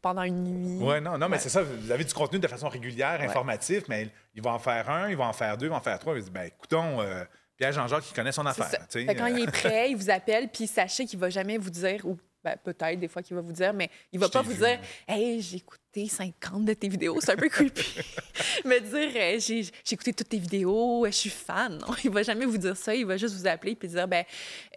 [0.02, 0.78] pendant une nuit.
[0.82, 1.62] Oui, non, non, mais c'est ça.
[1.62, 5.16] Vous avez du contenu de façon régulière, informatif, mais il va en faire un, il
[5.16, 6.14] va en faire deux, il va en faire trois.
[6.14, 7.26] Il dire, ben, écoutons, Pierre
[7.60, 8.70] Jean-Jacques, il connaît son affaire.
[8.92, 12.18] quand il est prêt, il vous appelle, puis sachez qu'il va jamais vous dire, ou
[12.44, 14.78] ben, peut-être des fois qu'il va vous dire, mais il va pas vous dire
[15.08, 18.00] Hey, j'ai écouté 50 de tes vidéos, c'est un peu creepy.
[18.66, 21.78] me dire j'ai écouté toutes tes vidéos, je suis fan.
[21.78, 24.26] Non, il va jamais vous dire ça, il va juste vous appeler puis dire ben,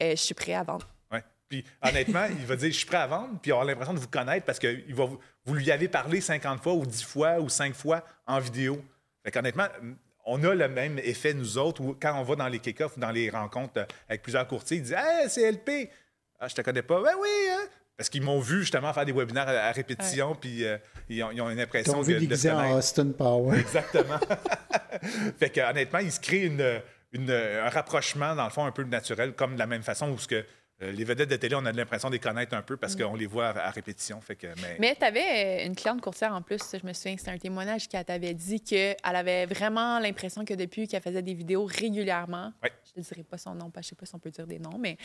[0.01, 0.87] euh, je suis prêt à vendre.
[1.11, 1.19] Oui.
[1.49, 4.07] Puis honnêtement, il va dire je suis prêt à vendre, puis avoir l'impression de vous
[4.07, 7.39] connaître parce que il va vous, vous lui avez parlé 50 fois ou 10 fois
[7.41, 8.81] ou 5 fois en vidéo.
[9.25, 9.67] Fait qu'honnêtement,
[10.27, 12.99] on a le même effet, nous autres, où quand on va dans les kick-offs ou
[12.99, 15.89] dans les rencontres euh, avec plusieurs courtiers, ils disent Hey, c'est LP.
[16.39, 17.01] Ah, je te connais pas.
[17.01, 17.65] Ben oui, hein?
[17.95, 20.77] Parce qu'ils m'ont vu justement faire des webinaires à, répétition, puis euh,
[21.09, 23.57] ils, ont, une impression Ils ont vu de, en Austin Power.
[23.59, 24.19] Exactement.
[25.39, 29.55] fait que, honnêtement, ils se créent un rapprochement, dans le fond, un peu naturel, comme
[29.55, 30.45] de la même façon où ce que
[30.83, 33.01] euh, les vedettes de télé, on a l'impression de les connaître un peu parce mm.
[33.01, 34.21] qu'on les voit à, répétition.
[34.21, 34.47] Fait que,
[34.79, 37.87] mais tu avais euh, une cliente courtière en plus, je me souviens, c'était un témoignage
[37.87, 42.69] qui t'avait dit qu'elle avait vraiment l'impression que depuis qu'elle faisait des vidéos régulièrement, je
[42.95, 44.45] ne dirais pas son nom, parce que je ne sais pas si on peut dire
[44.45, 44.97] des noms, mais.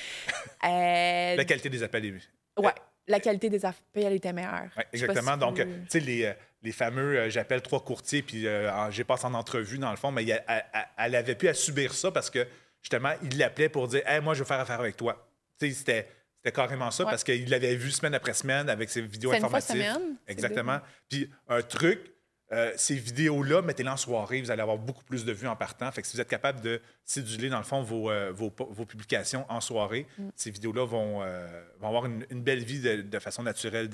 [0.62, 2.12] La qualité des appels est.
[2.58, 2.70] Oui,
[3.08, 4.68] la qualité des appels était meilleure.
[4.76, 5.38] Ouais, exactement.
[5.38, 8.46] Donc, tu sais, les, euh, les, fameux j'appelle trois courtiers puis
[8.90, 10.64] j'ai passé en entrevue, dans le fond, mais elle,
[10.98, 12.46] elle, avait pu à subir ça parce que
[12.82, 15.31] justement, il l'appelait pour dire Hey, moi, je veux faire affaire avec toi.
[15.70, 16.08] C'était
[16.52, 19.76] carrément ça parce qu'il l'avait vu semaine après semaine avec ses vidéos informatives.
[19.76, 20.80] Une fois semaine, Exactement.
[21.08, 22.12] Puis un truc,
[22.52, 25.90] euh, ces vidéos-là, mettez-les en soirée, vous allez avoir beaucoup plus de vues en partant.
[25.90, 29.46] Fait que si vous êtes capable de céduler, dans le fond, vos, euh, vos, publications
[29.48, 30.28] en soirée, mm.
[30.36, 33.88] ces vidéos-là vont, euh, vont, avoir une, belle vie de, façon naturelle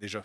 [0.00, 0.24] déjà.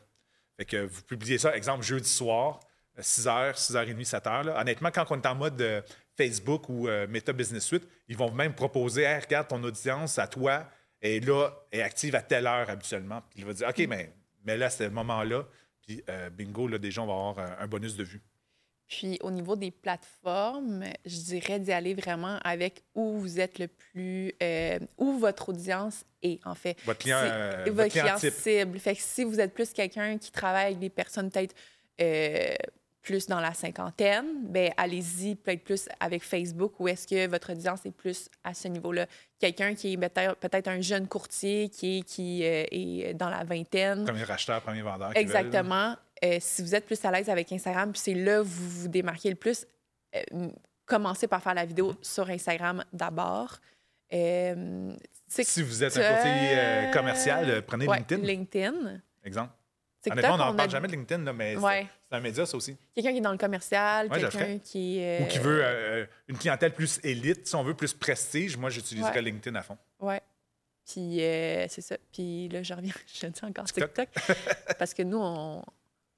[0.56, 2.62] Fait que vous publiez ça, exemple, jeudi soir,
[2.98, 4.62] 6h, 6h30, 7h.
[4.62, 5.84] Honnêtement, quand on est en mode
[6.20, 10.70] Facebook ou euh, Meta Business Suite, ils vont même proposer regarde ton audience à toi
[11.02, 13.22] et là est active à telle heure habituellement.
[13.30, 14.12] Puis il va dire OK, mais,
[14.44, 15.46] mais là, c'est ce moment-là.
[15.82, 18.22] Puis euh, bingo, là, des gens vont avoir un, bonus de vue.
[18.86, 23.68] Puis au niveau des plateformes, je dirais d'y aller vraiment avec où vous êtes le
[23.68, 24.34] plus.
[24.44, 26.76] Euh, où votre audience est, en fait.
[26.86, 27.22] Votre client,
[27.68, 28.78] votre client, cible.
[28.80, 31.56] Fait que si vous êtes plus quelqu'un qui travaille avec des personnes peut-être
[33.10, 37.84] plus dans la cinquantaine, ben allez-y peut-être plus avec Facebook ou est-ce que votre audience
[37.88, 39.07] est plus à ce niveau-là?
[39.39, 44.05] Quelqu'un qui est peut-être un jeune courtier qui est, qui, euh, est dans la vingtaine.
[44.05, 45.12] Premier acheteur, premier vendeur.
[45.16, 45.95] Exactement.
[46.24, 48.88] euh, si vous êtes plus à l'aise avec Instagram, puis c'est là que vous vous
[48.88, 49.66] démarquez le plus,
[50.16, 50.22] euh,
[50.86, 53.57] commencez par faire la vidéo sur Instagram d'abord.
[55.28, 59.01] Si vous êtes un côté euh, commercial, prenez ouais, LinkedIn, LinkedIn.
[59.24, 59.53] exemple.
[60.01, 61.88] TikTok, Honnêtement, on n'en parle a jamais de LinkedIn, là, mais Ouais.
[62.10, 62.76] C'est un média, ça aussi.
[62.95, 64.99] quelqu'un qui est dans le commercial, Ouais, quelqu'un qui.
[65.22, 69.14] Ou qui veut euh, une clientèle plus élite, si on veut plus prestige, moi, j'utiliserais
[69.14, 69.22] Ouais.
[69.22, 69.78] LinkedIn à fond.
[69.99, 70.22] Ouais.
[70.91, 71.97] Puis euh, c'est ça.
[72.12, 73.93] Puis là, je reviens, je dis encore TikTok.
[73.93, 74.38] TikTok.
[74.80, 75.64] parce que nous, on,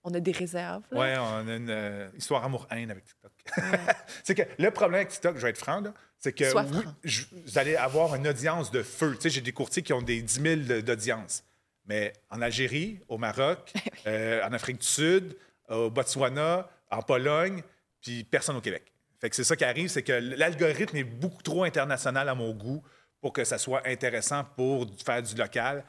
[0.03, 0.83] on a des réserves.
[0.93, 3.31] Ouais, on a une euh, histoire amour-haine avec TikTok.
[3.57, 3.79] Ouais.
[4.23, 6.81] c'est que le problème avec TikTok, je vais être franc, là, c'est que Sois oui,
[6.81, 6.93] franc.
[7.03, 9.15] je- vous allez avoir une audience de feu.
[9.15, 11.43] Tu sais, j'ai des courtiers qui ont des 10 000 de- d'audience.
[11.85, 13.73] Mais en Algérie, au Maroc,
[14.07, 15.35] euh, en Afrique du Sud,
[15.71, 17.63] au Botswana, en Pologne,
[18.01, 18.91] puis personne au Québec.
[19.19, 22.53] Fait que c'est ça qui arrive, c'est que l'algorithme est beaucoup trop international à mon
[22.53, 22.83] goût
[23.21, 25.85] pour que ça soit intéressant pour faire du local.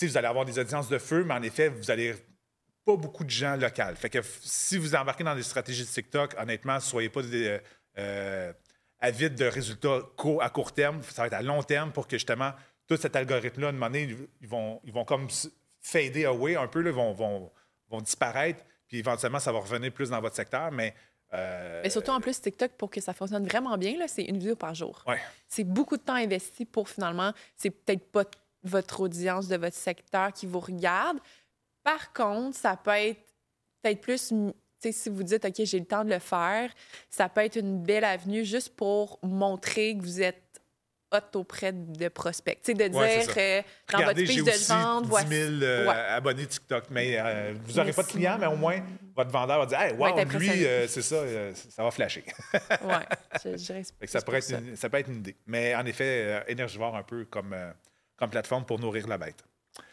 [0.00, 2.14] Vous allez avoir des audiences de feu, mais en effet, vous allez
[2.84, 3.94] pas beaucoup de gens locaux.
[3.96, 7.58] Fait que si vous embarquez dans des stratégies de TikTok, honnêtement, soyez pas des, euh,
[7.98, 8.52] euh,
[9.00, 10.00] avides de résultats
[10.40, 11.02] à court terme.
[11.02, 12.52] Ça va être à long terme pour que justement
[12.86, 15.28] tout cet algorithme-là, à un moment donné, ils vont, ils vont comme
[15.80, 17.52] fader away un peu, là, vont, vont,
[17.90, 20.70] vont disparaître, puis éventuellement, ça va revenir plus dans votre secteur.
[20.72, 20.94] Mais,
[21.34, 24.56] euh, Mais surtout, en plus, TikTok, pour que ça fonctionne vraiment bien, c'est une vidéo
[24.56, 25.02] par jour.
[25.06, 25.20] Ouais.
[25.46, 28.24] C'est beaucoup de temps investi pour finalement, c'est peut-être pas
[28.62, 31.18] votre audience de votre secteur qui vous regarde.
[31.82, 33.20] Par contre, ça peut être
[33.82, 34.32] peut-être plus,
[34.90, 36.72] si vous dites, OK, j'ai le temps de le faire,
[37.10, 40.42] ça peut être une belle avenue juste pour montrer que vous êtes
[41.12, 42.58] hot auprès de prospects.
[42.62, 45.28] Tu sais, de dire euh, dans Regardez, votre j'ai pitch aussi de vente, 10 voici.
[45.28, 45.94] 000 euh, Ouais.
[45.94, 46.84] abonnés TikTok.
[46.90, 48.80] Mais euh, vous n'aurez pas de clients, mais au moins,
[49.16, 51.22] votre vendeur va dire Hey, wow, lui, c'est ça,
[51.54, 52.24] ça va flasher.
[53.38, 55.36] Que ça, pourrait pour être une, ça peut être une idée.
[55.46, 57.54] Mais en effet, énergivore un peu comme,
[58.16, 59.44] comme plateforme pour nourrir la bête.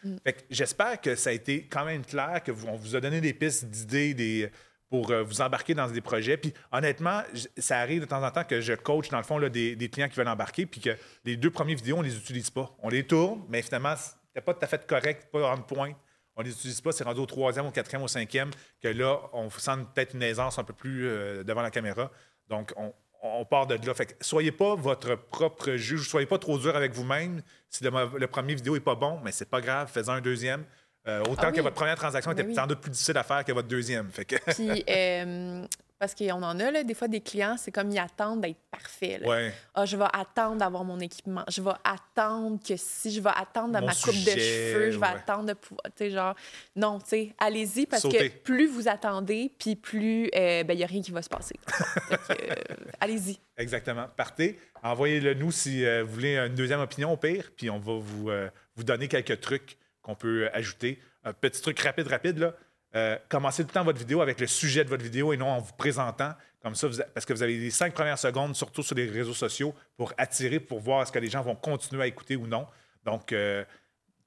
[0.03, 0.15] Mm.
[0.49, 3.65] J'espère que ça a été quand même clair, que vous, vous a donné des pistes
[3.65, 4.51] d'idées des,
[4.95, 6.37] pour euh, vous embarquer dans des projets.
[6.37, 7.21] Puis honnêtement,
[7.57, 10.07] ça arrive de temps en temps que je coach, dans le fond, là, des, clients
[10.07, 10.91] qui veulent embarquer, puis que
[11.25, 12.73] les deux premières vidéos, on les utilise pas.
[12.81, 15.91] On les tourne, mais finalement, c'était pas tout à fait correct, pas en point.
[16.37, 19.49] On les utilise pas, c'est rendu au troisième, au quatrième, au cinquième, que là, on
[19.49, 22.11] sent peut-être une aisance un peu plus euh, devant la caméra.
[22.49, 22.73] Donc,
[23.21, 23.93] on, part de là.
[23.93, 27.41] Fait que soyez pas votre propre juge, soyez pas trop dur avec vous-même.
[27.69, 30.63] Si le, premier vidéo est pas bon, mais c'est pas grave, faites-en un deuxième.
[31.07, 31.57] Euh, autant Ah oui.
[31.57, 32.55] que votre première transaction Ben était oui.
[32.55, 34.09] sans doute plus difficile à faire que votre deuxième.
[34.11, 35.65] Fait que, Puis, euh,
[35.99, 39.21] parce qu'on en a, là, des fois, des clients, c'est comme ils attendent d'être parfaits.
[39.25, 39.53] ouais.
[39.75, 41.43] Ah, je vais attendre d'avoir mon équipement.
[41.47, 45.05] Je vais attendre que si je vais attendre Mon ma coupe de cheveux, je vais
[45.05, 45.13] ouais.
[45.13, 45.83] attendre de pouvoir.
[45.85, 46.35] Tu sais, genre,
[46.75, 50.83] non, tu sais, allez-y parce que plus vous attendez, puis plus euh, ben, il n'y
[50.83, 51.55] a rien qui va se passer.
[52.99, 53.39] Allez-y.
[53.57, 54.07] Exactement.
[54.15, 54.59] Partez.
[54.83, 58.29] Envoyez-le nous si vous voulez une deuxième opinion au pire, puis on va vous,
[58.75, 60.99] vous donner quelques trucs qu'on peut ajouter.
[61.23, 62.53] Un petit truc rapide, rapide, là.
[62.95, 65.47] Euh, commencez tout le temps votre vidéo avec le sujet de votre vidéo et non
[65.49, 66.33] en vous présentant.
[66.61, 69.33] Comme ça, vous parce que vous avez les cinq premières secondes, surtout sur les réseaux
[69.33, 72.67] sociaux, pour attirer, pour voir est-ce que les gens vont continuer à écouter ou non.
[73.03, 73.65] Donc, euh,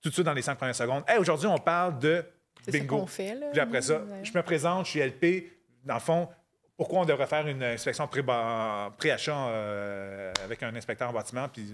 [0.03, 1.03] tout de suite dans les cinq premières secondes.
[1.09, 2.23] Hey, aujourd'hui, on parle de
[2.67, 2.99] bingo.
[2.99, 3.35] qu'on fait.
[3.37, 4.25] Là, Puis après ça, Ouais.
[4.25, 5.51] je me présente, je suis LP.
[5.85, 6.29] Dans le fond,
[6.77, 11.67] pourquoi on devrait faire une inspection pré- pré-achat euh, avec un inspecteur en bâtiment, puis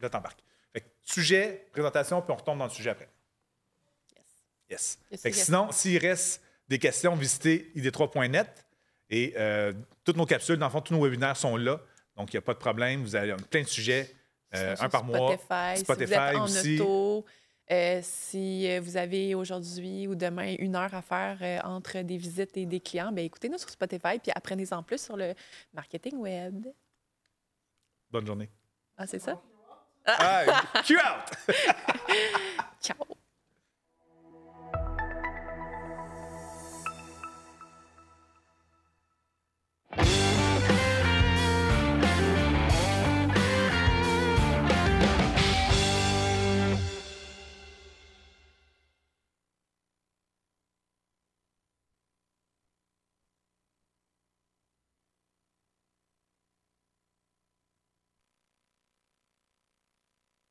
[0.00, 0.40] là, t'embarques.
[0.72, 3.08] Fait que sujet, présentation, puis on retombe dans le sujet après.
[4.72, 4.98] Yes.
[5.10, 5.44] Yes, Fait que yes.
[5.44, 8.66] sinon, s'il reste des questions, visitez id3.net.
[9.10, 9.72] Et euh,
[10.04, 11.80] toutes nos capsules, dans le fond, tous nos webinaires sont là.
[12.16, 13.02] Donc, il n'y a pas de problème.
[13.02, 14.10] Vous avez plein de sujets,
[14.54, 15.36] euh, un par mois.
[15.36, 16.80] Spotify, Spotify si vous êtes en aussi.
[16.80, 17.26] auto,
[17.70, 22.56] euh, si vous avez aujourd'hui ou demain une heure à faire euh, entre des visites
[22.56, 25.34] et des clients, ben écoutez-nous sur Spotify puis apprenez-en plus sur le
[25.72, 26.66] marketing web.
[28.10, 28.50] Bonne journée.
[28.96, 29.40] Ah, c'est ça?
[30.04, 30.44] Ah,
[30.84, 31.56] Q out!